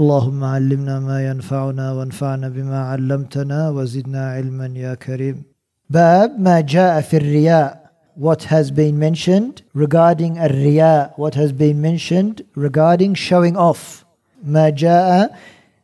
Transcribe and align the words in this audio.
اللهم 0.00 0.44
علمنا 0.44 1.00
ما 1.00 1.26
ينفعنا 1.28 1.92
وانفعنا 1.92 2.48
بما 2.48 2.78
علمتنا 2.78 3.70
وزدنا 3.70 4.30
علما 4.30 4.66
يا 4.76 4.94
كريم 4.94 5.42
باب 5.90 6.40
ما 6.40 6.60
جاء 6.60 7.00
في 7.00 7.16
الرياء 7.16 7.86
what 8.18 8.42
has 8.44 8.70
been 8.70 8.98
mentioned 8.98 9.62
regarding 9.74 10.38
الرياء 10.38 11.14
what 11.16 11.34
has 11.34 11.52
been 11.52 11.80
mentioned 11.80 12.42
regarding 12.56 13.14
showing 13.14 13.56
off 13.56 14.04
ما 14.44 14.70
جاء 14.70 15.30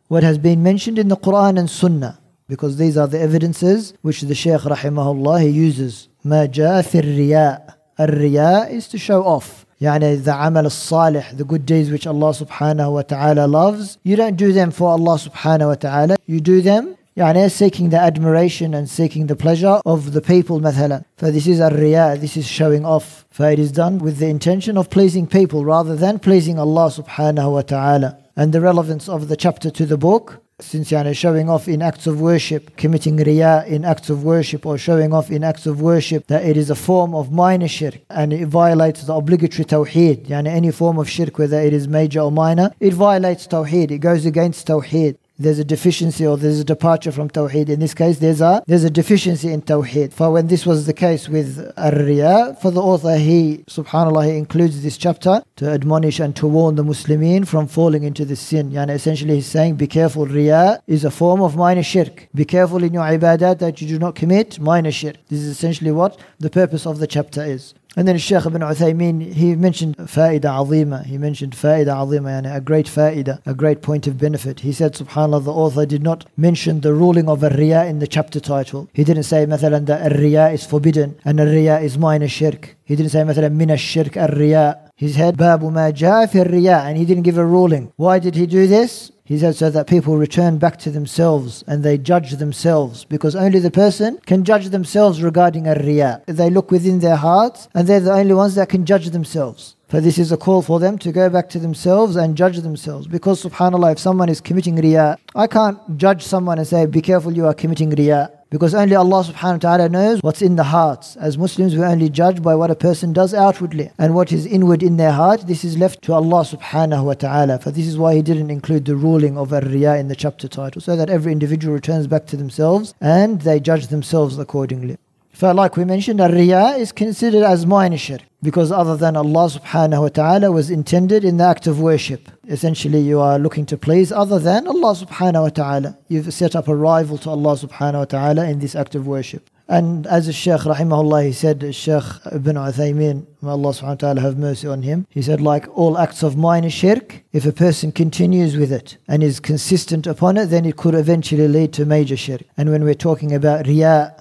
what 0.08 0.22
has 0.22 0.38
been 0.38 0.62
mentioned 0.62 0.98
in 0.98 1.08
the 1.08 1.16
Quran 1.16 1.58
and 1.58 1.70
Sunnah 1.70 2.18
because 2.48 2.76
these 2.76 2.96
are 2.96 3.06
the 3.06 3.20
evidences 3.20 3.94
which 4.02 4.20
the 4.22 4.34
Shaykh 4.34 4.60
rahimahullah 4.60 5.40
he 5.42 5.48
uses 5.48 6.08
ما 6.24 6.46
جاء 6.46 6.82
في 6.82 6.98
الرياء 6.98 7.74
الرياء 8.00 8.78
is 8.78 8.88
to 8.88 8.98
show 8.98 9.22
off 9.22 9.64
يعني 9.80 10.24
the 10.24 10.28
عمل 10.28 10.66
الصالح 10.66 11.36
the 11.36 11.44
good 11.44 11.66
deeds 11.66 11.90
which 11.90 12.06
Allah 12.06 12.32
subhanahu 12.32 12.92
wa 12.92 13.02
ta'ala 13.02 13.46
loves 13.46 13.98
you 14.04 14.16
don't 14.16 14.36
do 14.36 14.52
them 14.52 14.70
for 14.70 14.90
Allah 14.90 15.18
subhanahu 15.18 15.68
wa 15.68 15.74
ta'ala 15.74 16.16
you 16.26 16.40
do 16.40 16.60
them 16.60 16.96
يعني 17.16 17.50
seeking 17.50 17.90
the 17.90 17.98
admiration 17.98 18.74
and 18.74 18.88
seeking 18.88 19.26
the 19.26 19.36
pleasure 19.36 19.80
of 19.84 20.12
the 20.12 20.20
people 20.20 20.60
مثلا 20.60 21.04
so 21.20 21.30
this 21.30 21.46
is 21.46 21.60
الرياء 21.60 22.20
this 22.20 22.36
is 22.36 22.46
showing 22.46 22.84
off 22.84 23.24
so 23.32 23.44
it 23.44 23.58
is 23.58 23.72
done 23.72 23.98
with 23.98 24.18
the 24.18 24.26
intention 24.26 24.78
of 24.78 24.88
pleasing 24.88 25.26
people 25.26 25.64
rather 25.64 25.96
than 25.96 26.18
pleasing 26.18 26.58
Allah 26.58 26.90
subhanahu 26.90 27.52
wa 27.52 27.62
ta'ala 27.62 28.18
and 28.36 28.52
the 28.52 28.60
relevance 28.60 29.08
of 29.08 29.28
the 29.28 29.36
chapter 29.36 29.70
to 29.70 29.84
the 29.84 29.96
book 29.96 30.42
since 30.59 30.89
yani 30.89 31.15
showing 31.15 31.51
off 31.51 31.67
in 31.67 31.83
acts 31.83 32.07
of 32.07 32.19
worship, 32.19 32.75
committing 32.77 33.15
riyah 33.17 33.67
in 33.67 33.85
acts 33.85 34.09
of 34.09 34.23
worship, 34.23 34.65
or 34.65 34.75
showing 34.75 35.13
off 35.13 35.29
in 35.29 35.43
acts 35.43 35.67
of 35.67 35.81
worship, 35.81 36.25
that 36.25 36.43
it 36.43 36.57
is 36.57 36.71
a 36.71 36.75
form 36.75 37.13
of 37.13 37.31
minor 37.31 37.67
shirk 37.67 37.99
and 38.09 38.33
it 38.33 38.47
violates 38.47 39.03
the 39.03 39.13
obligatory 39.13 39.65
tawheed. 39.65 40.25
Yani 40.25 40.47
any 40.47 40.71
form 40.71 40.97
of 40.97 41.07
shirk, 41.07 41.37
whether 41.37 41.59
it 41.61 41.73
is 41.73 41.87
major 41.87 42.21
or 42.21 42.31
minor, 42.31 42.73
it 42.79 42.93
violates 42.95 43.45
tawheed, 43.45 43.91
it 43.91 43.99
goes 43.99 44.25
against 44.25 44.65
tawheed 44.65 45.17
there's 45.39 45.59
a 45.59 45.65
deficiency 45.65 46.25
or 46.25 46.37
there's 46.37 46.59
a 46.59 46.63
departure 46.63 47.11
from 47.11 47.29
Tawheed. 47.29 47.69
In 47.69 47.79
this 47.79 47.93
case, 47.93 48.19
there's 48.19 48.41
a 48.41 48.63
there's 48.67 48.83
a 48.83 48.89
deficiency 48.89 49.51
in 49.51 49.61
Tawheed. 49.61 50.13
For 50.13 50.31
when 50.31 50.47
this 50.47 50.65
was 50.65 50.85
the 50.85 50.93
case 50.93 51.29
with 51.29 51.71
Ar-Riya, 51.77 52.57
for 52.61 52.71
the 52.71 52.81
author, 52.81 53.17
he, 53.17 53.63
subhanAllah, 53.67 54.31
he 54.31 54.37
includes 54.37 54.81
this 54.81 54.97
chapter 54.97 55.43
to 55.57 55.69
admonish 55.69 56.19
and 56.19 56.35
to 56.35 56.47
warn 56.47 56.75
the 56.75 56.83
Muslimin 56.83 57.47
from 57.47 57.67
falling 57.67 58.03
into 58.03 58.25
this 58.25 58.39
sin. 58.39 58.71
Yani 58.71 58.91
essentially 58.91 59.35
he's 59.35 59.45
saying, 59.45 59.75
be 59.75 59.87
careful, 59.87 60.25
Riya 60.25 60.81
is 60.87 61.03
a 61.03 61.11
form 61.11 61.41
of 61.41 61.55
minor 61.55 61.83
shirk. 61.83 62.27
Be 62.33 62.45
careful 62.45 62.83
in 62.83 62.93
your 62.93 63.03
ibadat 63.03 63.59
that 63.59 63.81
you 63.81 63.87
do 63.87 63.99
not 63.99 64.15
commit 64.15 64.59
minor 64.59 64.91
shirk. 64.91 65.17
This 65.27 65.39
is 65.39 65.47
essentially 65.47 65.91
what 65.91 66.19
the 66.39 66.49
purpose 66.49 66.85
of 66.85 66.99
the 66.99 67.07
chapter 67.07 67.43
is. 67.43 67.73
And 67.96 68.08
then 68.08 68.16
Shaykh 68.16 68.46
ibn 68.46 68.62
Uthaymeen, 68.62 69.34
he 69.34 69.54
mentioned 69.54 69.98
faida 69.98 70.44
azima. 70.44 71.04
He 71.04 71.18
mentioned 71.18 71.52
faida 71.52 71.88
azima, 71.88 72.40
yani 72.40 72.56
a 72.56 72.60
great 72.60 72.86
faida, 72.86 73.40
a 73.44 73.52
great 73.52 73.82
point 73.82 74.06
of 74.06 74.16
benefit. 74.16 74.60
He 74.60 74.72
said, 74.72 74.94
subhanAllah, 74.94 75.44
the 75.44 75.52
author 75.52 75.84
did 75.84 76.02
not 76.02 76.24
mention 76.38 76.80
the 76.80 76.94
ruling 76.94 77.28
of 77.28 77.42
a 77.42 77.50
riya 77.50 77.84
in 77.84 77.98
the 77.98 78.06
chapter 78.06 78.40
title. 78.40 78.88
He 78.94 79.04
didn't 79.04 79.24
say, 79.24 79.44
مثلا, 79.44 79.84
that 79.86 80.10
a 80.10 80.18
riya 80.18 80.48
is 80.52 80.64
forbidden 80.64 81.16
and 81.26 81.38
a 81.38 81.44
riya 81.44 81.80
is 81.80 81.98
minor 81.98 82.28
shirk. 82.28 82.76
He 82.84 82.96
didn't 82.96 83.12
say, 83.12 83.24
مثلا, 83.24 83.52
min 83.52 83.76
shirk 83.76 84.16
a 84.16 84.26
riya. 84.26 84.90
He 84.96 85.12
said, 85.12 85.36
babu 85.36 85.70
ma 85.70 85.90
ja'a 85.90 86.30
fi 86.30 86.44
riya, 86.44 86.84
and 86.86 86.96
he 86.96 87.04
didn't 87.04 87.24
give 87.24 87.36
a 87.36 87.44
ruling. 87.44 87.92
Why 87.96 88.18
did 88.18 88.36
he 88.36 88.46
do 88.46 88.66
this? 88.66 89.12
He 89.27 89.37
said 89.37 89.57
so 89.57 89.69
that 89.69 89.87
people 89.87 90.15
return 90.15 90.57
back 90.57 90.79
to 90.79 90.89
themselves 90.89 91.61
and 91.67 91.83
they 91.83 91.97
judge 91.97 92.31
themselves 92.31 93.03
because 93.03 93.35
only 93.35 93.59
the 93.59 93.69
person 93.69 94.19
can 94.25 94.45
judge 94.45 94.69
themselves 94.69 95.21
regarding 95.21 95.67
a 95.67 95.75
riya. 95.75 96.21
They 96.27 96.49
look 96.49 96.71
within 96.71 96.99
their 96.99 97.17
hearts 97.17 97.67
and 97.73 97.89
they're 97.89 97.99
the 97.99 98.13
only 98.13 98.33
ones 98.33 98.55
that 98.55 98.69
can 98.69 98.85
judge 98.85 99.09
themselves. 99.09 99.75
For 99.89 99.99
this 99.99 100.17
is 100.17 100.31
a 100.31 100.37
call 100.37 100.61
for 100.61 100.79
them 100.79 100.97
to 100.99 101.11
go 101.11 101.29
back 101.29 101.49
to 101.49 101.59
themselves 101.59 102.15
and 102.15 102.37
judge 102.37 102.59
themselves. 102.59 103.05
Because 103.05 103.43
subhanAllah, 103.43 103.91
if 103.91 103.99
someone 103.99 104.29
is 104.29 104.39
committing 104.39 104.77
riya, 104.77 105.17
I 105.35 105.47
can't 105.47 105.97
judge 105.97 106.23
someone 106.23 106.57
and 106.57 106.65
say, 106.65 106.85
be 106.85 107.01
careful, 107.01 107.33
you 107.33 107.47
are 107.47 107.53
committing 107.53 107.89
riya. 107.89 108.31
Because 108.49 108.73
only 108.73 108.95
Allah 108.95 109.25
subhanahu 109.25 109.63
wa 109.63 109.77
ta'ala 109.77 109.89
knows 109.89 110.19
what's 110.21 110.41
in 110.41 110.55
the 110.55 110.63
hearts. 110.63 111.17
As 111.17 111.37
Muslims, 111.37 111.75
we 111.75 111.83
only 111.83 112.09
judge 112.09 112.41
by 112.41 112.55
what 112.55 112.71
a 112.71 112.75
person 112.75 113.11
does 113.11 113.33
outwardly. 113.33 113.91
And 113.99 114.15
what 114.15 114.31
is 114.31 114.45
inward 114.45 114.81
in 114.81 114.95
their 114.95 115.11
heart, 115.11 115.47
this 115.47 115.65
is 115.65 115.77
left 115.77 116.01
to 116.03 116.13
Allah 116.13 116.45
subhanahu 116.45 117.03
wa 117.03 117.13
ta'ala. 117.13 117.59
For 117.59 117.71
this 117.71 117.85
is 117.87 117.97
why 117.97 118.15
He 118.15 118.21
didn't 118.21 118.49
include 118.49 118.85
the 118.85 118.95
ruling 118.95 119.37
of 119.37 119.51
ar-riya 119.51 119.99
in 119.99 120.07
the 120.07 120.15
chapter 120.15 120.47
title. 120.47 120.81
So 120.81 120.95
that 120.95 121.09
every 121.09 121.33
individual 121.33 121.73
returns 121.73 122.07
back 122.07 122.25
to 122.27 122.37
themselves 122.37 122.93
and 123.01 123.41
they 123.41 123.59
judge 123.59 123.87
themselves 123.87 124.39
accordingly. 124.39 124.97
For 125.37 125.53
like 125.53 125.77
we 125.77 125.85
mentioned, 125.85 126.19
ar-riya 126.19 126.79
is 126.79 126.91
considered 126.91 127.43
as 127.43 127.63
minor 127.63 127.95
shirk 127.95 128.21
because 128.41 128.71
other 128.71 128.97
than 128.97 129.15
Allah 129.15 129.47
subhanahu 129.47 130.01
wa 130.01 130.07
ta'ala 130.07 130.51
was 130.51 130.71
intended 130.71 131.23
in 131.23 131.37
the 131.37 131.43
act 131.43 131.67
of 131.67 131.79
worship. 131.79 132.31
Essentially, 132.47 133.01
you 133.01 133.19
are 133.19 133.37
looking 133.37 133.67
to 133.67 133.77
please 133.77 134.11
other 134.11 134.39
than 134.39 134.65
Allah 134.65 134.95
subhanahu 134.95 135.43
wa 135.43 135.49
ta'ala. 135.49 135.97
You've 136.07 136.33
set 136.33 136.55
up 136.55 136.67
a 136.67 136.75
rival 136.75 137.19
to 137.19 137.29
Allah 137.29 137.55
subhanahu 137.55 137.99
wa 137.99 138.05
ta'ala 138.05 138.49
in 138.49 138.57
this 138.57 138.75
act 138.75 138.95
of 138.95 139.05
worship. 139.05 139.47
And 139.67 140.07
as 140.07 140.25
the 140.25 140.33
Shaykh 140.33 140.61
rahimahullah, 140.61 141.27
he 141.27 141.33
said, 141.33 141.75
Shaykh 141.75 142.05
ibn 142.31 142.55
Uthaymeen, 142.55 143.27
may 143.43 143.51
Allah 143.51 143.69
subhanahu 143.69 143.89
wa 143.89 144.05
ta'ala 144.05 144.21
have 144.21 144.39
mercy 144.39 144.67
on 144.67 144.81
him, 144.81 145.05
he 145.11 145.21
said, 145.21 145.39
like 145.39 145.67
all 145.77 145.99
acts 145.99 146.23
of 146.23 146.35
minor 146.35 146.71
shirk, 146.71 147.23
if 147.31 147.45
a 147.45 147.51
person 147.51 147.91
continues 147.91 148.57
with 148.57 148.71
it 148.71 148.97
and 149.07 149.21
is 149.21 149.39
consistent 149.39 150.07
upon 150.07 150.37
it, 150.37 150.47
then 150.47 150.65
it 150.65 150.77
could 150.77 150.95
eventually 150.95 151.47
lead 151.47 151.73
to 151.73 151.85
major 151.85 152.17
shirk. 152.17 152.41
And 152.57 152.71
when 152.71 152.83
we're 152.83 152.95
talking 152.95 153.35
about 153.35 153.67
riya, 153.67 154.15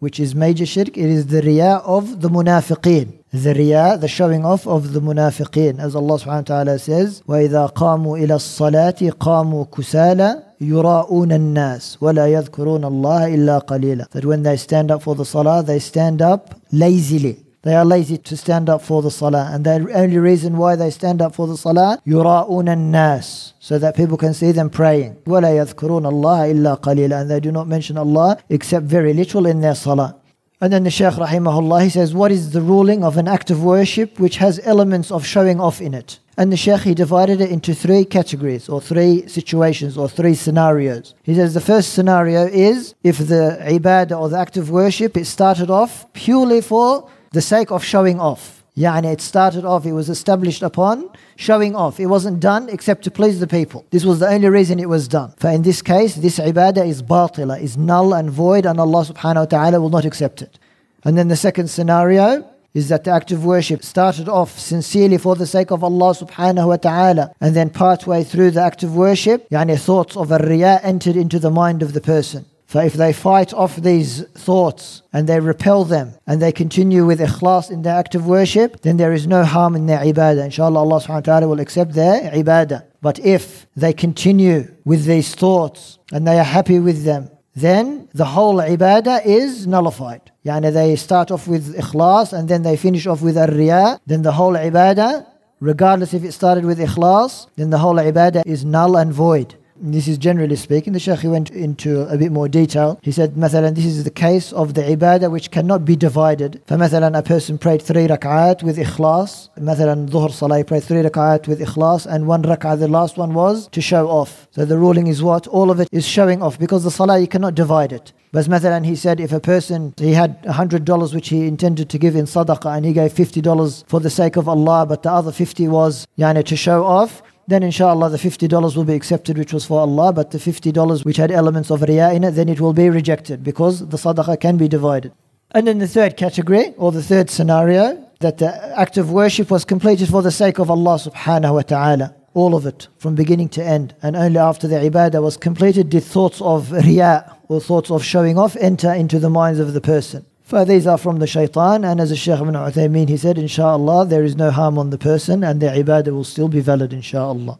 which 0.00 0.20
is 0.20 0.34
major 0.34 0.66
shirk, 0.66 0.88
it 0.88 1.10
is 1.18 1.26
the 1.28 1.42
riya 1.42 1.76
of 1.84 2.20
the 2.20 2.28
munafiqeen 2.28 3.16
the 3.42 3.54
riya, 3.54 3.98
the 4.00 4.08
showing 4.08 4.44
off 4.44 4.66
of 4.66 4.92
the 4.92 5.00
munafiqeen. 5.00 5.78
As 5.78 5.94
Allah 5.94 6.18
subhanahu 6.18 6.48
wa 6.48 6.64
ta'ala 6.64 6.78
says, 6.78 7.22
وَإِذَا 7.28 7.74
قَامُوا 7.74 8.18
إِلَى 8.18 8.34
الصَّلَاةِ 8.34 9.10
قَامُوا 9.12 9.66
كُسَالًا 9.70 10.42
يُرَاءُونَ 10.60 11.32
النَّاسِ 11.32 11.98
وَلَا 12.00 12.26
يَذْكُرُونَ 12.26 12.84
اللَّهَ 12.84 13.34
إِلَّا 13.34 13.58
قَلِيلًا 13.66 14.10
That 14.10 14.24
when 14.24 14.42
they 14.42 14.56
stand 14.56 14.90
up 14.90 15.02
for 15.02 15.14
the 15.14 15.24
salah, 15.24 15.62
they 15.62 15.78
stand 15.78 16.22
up 16.22 16.54
lazily. 16.72 17.44
They 17.62 17.74
are 17.74 17.84
lazy 17.84 18.16
to 18.18 18.36
stand 18.36 18.70
up 18.70 18.80
for 18.80 19.02
the 19.02 19.10
salah. 19.10 19.50
And 19.52 19.64
the 19.64 19.90
only 19.92 20.18
reason 20.18 20.56
why 20.56 20.76
they 20.76 20.90
stand 20.90 21.20
up 21.20 21.34
for 21.34 21.48
the 21.48 21.56
salah, 21.56 22.00
يُرَاءُونَ 22.06 22.68
النَّاسِ 22.68 23.54
So 23.58 23.78
that 23.80 23.96
people 23.96 24.16
can 24.16 24.34
see 24.34 24.52
them 24.52 24.70
praying. 24.70 25.16
وَلَا 25.26 25.50
يَذْكُرُونَ 25.66 26.06
اللَّهَ 26.06 26.54
إِلَّا 26.54 26.80
قَلِيلًا 26.80 27.22
And 27.22 27.30
they 27.30 27.40
do 27.40 27.50
not 27.50 27.66
mention 27.66 27.98
Allah 27.98 28.38
except 28.48 28.86
very 28.86 29.12
little 29.12 29.46
in 29.46 29.62
their 29.62 29.74
salah. 29.74 30.14
And 30.60 30.72
then 30.72 30.84
the 30.84 30.90
Shaykh 30.90 31.14
rahimahullah, 31.14 31.82
he 31.82 31.90
says, 31.90 32.14
what 32.14 32.32
is 32.32 32.52
the 32.52 32.62
ruling 32.62 33.04
of 33.04 33.18
an 33.18 33.28
act 33.28 33.50
of 33.50 33.62
worship 33.62 34.18
which 34.18 34.36
has 34.36 34.58
elements 34.64 35.10
of 35.10 35.26
showing 35.26 35.60
off 35.60 35.82
in 35.82 35.92
it? 35.92 36.18
And 36.38 36.52
the 36.52 36.56
Shaykh, 36.56 36.82
he 36.82 36.94
divided 36.94 37.40
it 37.40 37.50
into 37.50 37.74
three 37.74 38.04
categories 38.04 38.68
or 38.68 38.80
three 38.80 39.26
situations 39.26 39.98
or 39.98 40.08
three 40.08 40.34
scenarios. 40.34 41.14
He 41.24 41.34
says 41.34 41.52
the 41.52 41.60
first 41.60 41.94
scenario 41.94 42.46
is 42.46 42.94
if 43.02 43.18
the 43.18 43.58
ibadah 43.60 44.18
or 44.18 44.28
the 44.28 44.38
act 44.38 44.56
of 44.56 44.70
worship, 44.70 45.16
it 45.16 45.26
started 45.26 45.68
off 45.68 46.10
purely 46.14 46.60
for 46.60 47.10
the 47.31 47.41
sake 47.41 47.71
of 47.71 47.83
showing 47.83 48.19
off. 48.19 48.63
Yani 48.77 49.11
it 49.11 49.21
started 49.21 49.65
off, 49.65 49.85
it 49.85 49.91
was 49.93 50.09
established 50.09 50.61
upon 50.61 51.09
showing 51.35 51.75
off. 51.75 51.99
It 51.99 52.05
wasn't 52.07 52.39
done 52.39 52.69
except 52.69 53.03
to 53.03 53.11
please 53.11 53.39
the 53.39 53.47
people. 53.47 53.85
This 53.89 54.05
was 54.05 54.19
the 54.19 54.29
only 54.29 54.47
reason 54.47 54.79
it 54.79 54.89
was 54.89 55.07
done. 55.07 55.33
For 55.37 55.49
in 55.49 55.61
this 55.61 55.81
case, 55.81 56.15
this 56.15 56.39
ibadah 56.39 56.87
is 56.87 57.03
batila, 57.03 57.61
is 57.61 57.77
null 57.77 58.13
and 58.13 58.29
void, 58.29 58.65
and 58.65 58.79
Allah 58.79 59.05
subhanahu 59.05 59.35
wa 59.35 59.45
ta'ala 59.45 59.81
will 59.81 59.89
not 59.89 60.05
accept 60.05 60.41
it. 60.41 60.57
And 61.03 61.17
then 61.17 61.27
the 61.27 61.35
second 61.35 61.69
scenario 61.69 62.47
is 62.73 62.87
that 62.87 63.03
the 63.03 63.11
act 63.11 63.31
of 63.31 63.43
worship 63.43 63.83
started 63.83 64.29
off 64.29 64.57
sincerely 64.57 65.17
for 65.17 65.35
the 65.35 65.47
sake 65.47 65.71
of 65.71 65.83
Allah 65.83 66.13
subhanahu 66.13 66.67
wa 66.67 66.77
ta'ala, 66.77 67.33
and 67.41 67.55
then 67.55 67.69
partway 67.69 68.23
through 68.23 68.51
the 68.51 68.61
act 68.61 68.83
of 68.83 68.95
worship, 68.95 69.49
yani 69.49 69.77
thoughts 69.77 70.15
of 70.15 70.31
a 70.31 70.37
riya 70.37 70.79
entered 70.83 71.17
into 71.17 71.39
the 71.39 71.51
mind 71.51 71.81
of 71.81 71.91
the 71.93 72.01
person. 72.01 72.45
So 72.71 72.79
if 72.79 72.93
they 72.93 73.11
fight 73.11 73.53
off 73.53 73.75
these 73.75 74.23
thoughts 74.29 75.01
and 75.11 75.27
they 75.27 75.41
repel 75.41 75.83
them 75.83 76.13
and 76.25 76.41
they 76.41 76.53
continue 76.53 77.05
with 77.05 77.19
ikhlas 77.19 77.69
in 77.69 77.81
their 77.81 77.97
act 77.97 78.15
of 78.15 78.25
worship, 78.25 78.79
then 78.79 78.95
there 78.95 79.11
is 79.11 79.27
no 79.27 79.43
harm 79.43 79.75
in 79.75 79.87
their 79.87 79.99
ibadah. 79.99 80.45
Inshallah, 80.45 80.79
Allah 80.79 81.01
subhanahu 81.01 81.27
wa 81.27 81.31
ta'ala 81.31 81.47
will 81.49 81.59
accept 81.59 81.91
their 81.91 82.31
ibadah. 82.31 82.85
But 83.01 83.19
if 83.19 83.67
they 83.75 83.91
continue 83.91 84.73
with 84.85 85.03
these 85.03 85.35
thoughts 85.35 85.99
and 86.13 86.25
they 86.25 86.39
are 86.39 86.45
happy 86.45 86.79
with 86.79 87.03
them, 87.03 87.29
then 87.57 88.07
the 88.13 88.23
whole 88.23 88.55
ibadah 88.55 89.25
is 89.25 89.67
nullified. 89.67 90.31
Yani 90.45 90.71
they 90.71 90.95
start 90.95 91.29
off 91.29 91.49
with 91.49 91.75
ikhlas 91.75 92.31
and 92.31 92.47
then 92.47 92.63
they 92.63 92.77
finish 92.77 93.05
off 93.05 93.21
with 93.21 93.37
ar-riya, 93.37 93.99
then 94.05 94.21
the 94.21 94.31
whole 94.31 94.53
ibadah, 94.53 95.27
regardless 95.59 96.13
if 96.13 96.23
it 96.23 96.31
started 96.31 96.63
with 96.63 96.79
ikhlas, 96.79 97.47
then 97.57 97.69
the 97.69 97.79
whole 97.79 97.95
ibadah 97.95 98.43
is 98.45 98.63
null 98.63 98.95
and 98.95 99.11
void 99.11 99.55
This 99.80 100.08
is 100.08 100.16
generally 100.16 100.56
speaking. 100.56 100.94
The 100.94 100.98
Shaykh 100.98 101.20
he 101.20 101.28
went 101.28 101.50
into 101.50 102.08
a 102.08 102.16
bit 102.16 102.32
more 102.32 102.48
detail. 102.48 102.98
He 103.02 103.12
said, 103.12 103.34
مثلا, 103.34 103.74
this 103.74 103.84
is 103.84 104.04
the 104.04 104.10
case 104.10 104.52
of 104.52 104.72
the 104.72 104.82
ibadah 104.82 105.30
which 105.30 105.50
cannot 105.50 105.84
be 105.84 105.96
divided. 105.96 106.62
فمثلا, 106.66 107.18
a 107.18 107.22
person 107.22 107.58
prayed 107.58 107.82
three 107.82 108.06
rak'at 108.08 108.62
with 108.62 108.78
ikhlas. 108.78 109.50
مثلا, 109.58 110.08
dhuhr 110.08 110.32
salah, 110.32 110.58
he 110.58 110.64
prayed 110.64 110.82
three 110.82 111.02
rak'at 111.02 111.46
with 111.46 111.60
ikhlas, 111.60 112.06
and 112.06 112.26
one 112.26 112.42
rak'at, 112.42 112.78
the 112.78 112.88
last 112.88 113.18
one 113.18 113.34
was 113.34 113.68
to 113.68 113.82
show 113.82 114.08
off. 114.08 114.48
So 114.52 114.64
the 114.64 114.78
ruling 114.78 115.08
is 115.08 115.22
what? 115.22 115.46
All 115.46 115.70
of 115.70 115.78
it 115.78 115.88
is 115.92 116.06
showing 116.06 116.42
off 116.42 116.58
because 116.58 116.84
the 116.84 116.90
salah, 116.90 117.18
you 117.18 117.28
cannot 117.28 117.54
divide 117.54 117.92
it. 117.92 118.12
But 118.32 118.46
مثلا 118.46 118.84
he 118.84 118.96
said 118.96 119.20
if 119.20 119.32
a 119.32 119.40
person 119.40 119.94
he 119.96 120.12
had 120.12 120.42
$100 120.42 121.14
which 121.14 121.28
he 121.28 121.46
intended 121.46 121.88
to 121.88 121.98
give 121.98 122.16
in 122.16 122.26
sadaqah 122.26 122.76
and 122.76 122.84
he 122.84 122.92
gave 122.92 123.12
$50 123.12 123.84
for 123.86 123.98
the 124.00 124.10
sake 124.10 124.36
of 124.36 124.48
Allah 124.48 124.84
but 124.86 125.02
the 125.02 125.10
other 125.10 125.32
50 125.32 125.68
was 125.68 126.06
yani, 126.18 126.44
to 126.44 126.56
show 126.56 126.84
off 126.84 127.22
then 127.51 127.63
inshallah 127.63 128.09
the 128.09 128.17
$50 128.17 128.75
will 128.75 128.83
be 128.83 128.93
accepted 128.93 129.37
which 129.37 129.53
was 129.53 129.65
for 129.65 129.79
Allah 129.79 130.13
but 130.13 130.31
the 130.31 130.37
$50 130.37 131.05
which 131.05 131.17
had 131.17 131.31
elements 131.31 131.69
of 131.69 131.81
riyah 131.81 132.15
in 132.15 132.23
it 132.23 132.31
then 132.31 132.49
it 132.49 132.59
will 132.59 132.73
be 132.73 132.89
rejected 132.89 133.43
because 133.43 133.87
the 133.87 133.97
sadaqah 133.97 134.39
can 134.39 134.57
be 134.57 134.67
divided. 134.67 135.11
And 135.51 135.67
then 135.67 135.79
the 135.79 135.87
third 135.87 136.15
category 136.17 136.73
or 136.77 136.91
the 136.91 137.03
third 137.03 137.29
scenario 137.29 138.07
that 138.21 138.37
the 138.37 138.79
act 138.79 138.97
of 138.97 139.11
worship 139.11 139.51
was 139.51 139.65
completed 139.65 140.09
for 140.09 140.21
the 140.21 140.31
sake 140.31 140.59
of 140.59 140.71
Allah 140.71 140.95
subhanahu 140.95 141.53
wa 141.55 141.61
ta'ala 141.61 142.15
all 142.33 142.55
of 142.55 142.65
it 142.65 142.87
from 142.97 143.15
beginning 143.15 143.49
to 143.49 143.63
end 143.63 143.93
and 144.01 144.15
only 144.15 144.37
after 144.37 144.67
the 144.67 144.75
ibadah 144.75 145.21
was 145.21 145.37
completed 145.37 145.89
did 145.89 146.03
thoughts 146.03 146.39
of 146.41 146.67
riyah 146.67 147.35
or 147.49 147.59
thoughts 147.59 147.91
of 147.91 148.03
showing 148.03 148.37
off 148.37 148.55
enter 148.55 148.93
into 148.93 149.19
the 149.19 149.29
minds 149.29 149.59
of 149.59 149.73
the 149.73 149.81
person. 149.81 150.25
For 150.51 150.65
these 150.65 150.85
are 150.85 150.97
from 150.97 151.19
the 151.19 151.27
shaitan, 151.27 151.85
and 151.85 152.01
as 152.01 152.09
the 152.09 152.17
Shaykh 152.17 152.41
ibn 152.41 152.55
Uthaymeen 152.55 153.07
he 153.07 153.15
said, 153.15 153.37
inshallah, 153.37 154.05
there 154.07 154.25
is 154.25 154.35
no 154.35 154.51
harm 154.51 154.77
on 154.77 154.89
the 154.89 154.97
person, 154.97 155.45
and 155.45 155.61
their 155.61 155.73
ibadah 155.81 156.11
will 156.11 156.25
still 156.25 156.49
be 156.49 156.59
valid, 156.59 156.91
inshallah. 156.91 157.57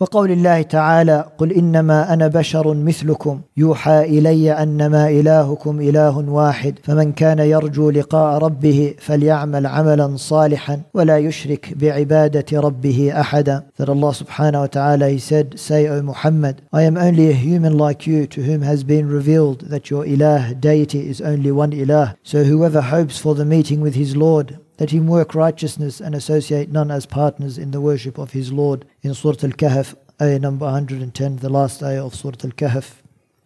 وقول 0.00 0.30
الله 0.30 0.62
تعالى 0.62 1.24
قل 1.38 1.52
انما 1.52 2.12
أنا 2.12 2.28
بشر 2.28 2.74
مثلكم 2.74 3.40
يوحى 3.56 4.04
الي 4.04 4.52
انما 4.52 5.08
الهكم 5.08 5.80
اله 5.80 6.18
واحد 6.18 6.78
فمن 6.82 7.12
كان 7.12 7.38
يرجو 7.38 7.90
لقاء 7.90 8.38
ربه 8.38 8.94
فليعمل 8.98 9.66
عملا 9.66 10.16
صالحا 10.16 10.80
ولا 10.94 11.18
يشرك 11.18 11.74
بعباده 11.76 12.60
ربه 12.60 13.20
احدا 13.20 13.62
that 13.78 13.88
Allah 13.88 14.12
subhanahu 14.14 14.60
wa 14.60 14.66
ta'ala 14.66 15.08
he 15.08 15.18
said 15.18 15.58
say 15.58 15.88
O 15.88 16.00
Muhammad 16.02 16.62
I 16.72 16.82
am 16.82 16.96
only 16.96 17.30
a 17.30 17.40
human 17.46 17.76
like 17.76 18.06
you 18.06 18.28
to 18.28 18.42
whom 18.42 18.62
has 18.62 18.84
been 18.84 19.08
revealed 19.08 19.60
that 19.72 19.90
your 19.90 20.04
ilah 20.04 20.60
deity 20.60 21.10
is 21.10 21.20
only 21.20 21.50
one 21.50 21.72
ilah 21.72 22.14
so 22.22 22.44
whoever 22.44 22.80
hopes 22.80 23.18
for 23.18 23.34
the 23.34 23.44
meeting 23.44 23.80
with 23.80 23.96
his 23.96 24.14
Lord 24.16 24.58
let 24.79 24.91
him 24.91 25.07
work 25.07 25.35
righteousness 25.35 25.99
and 25.99 26.15
associate 26.15 26.69
none 26.69 26.91
as 26.91 27.05
partners 27.05 27.57
in 27.57 27.71
the 27.71 27.81
worship 27.81 28.17
of 28.17 28.31
his 28.31 28.51
Lord. 28.51 28.85
In 29.01 29.13
Surah 29.13 29.37
Al-Kahf, 29.43 29.95
ayah 30.21 30.39
number 30.39 30.65
110, 30.65 31.37
the 31.37 31.49
last 31.49 31.81
ayah 31.83 32.05
of 32.05 32.15
Surah 32.15 32.37
Al-Kahf. 32.43 32.95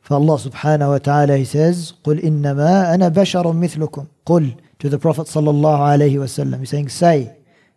For 0.02 0.14
Allah 0.14 0.38
subhanahu 0.38 0.90
wa 0.90 0.98
ta'ala, 1.00 1.38
He 1.38 1.46
says, 1.46 1.94
قُلْ 2.04 2.22
إِنَّمَا 2.24 2.96
أَنَا 2.96 3.14
بَشَرٌ 3.14 3.44
مِثْلُكُمْ 3.44 4.08
قُلْ 4.26 4.58
to 4.80 4.90
the 4.90 4.98
Prophet 4.98 5.28
sallallahu 5.28 5.80
alayhi 5.80 6.14
wasallam. 6.14 6.60
He's 6.60 6.70
saying, 6.70 6.90
say, 6.90 7.36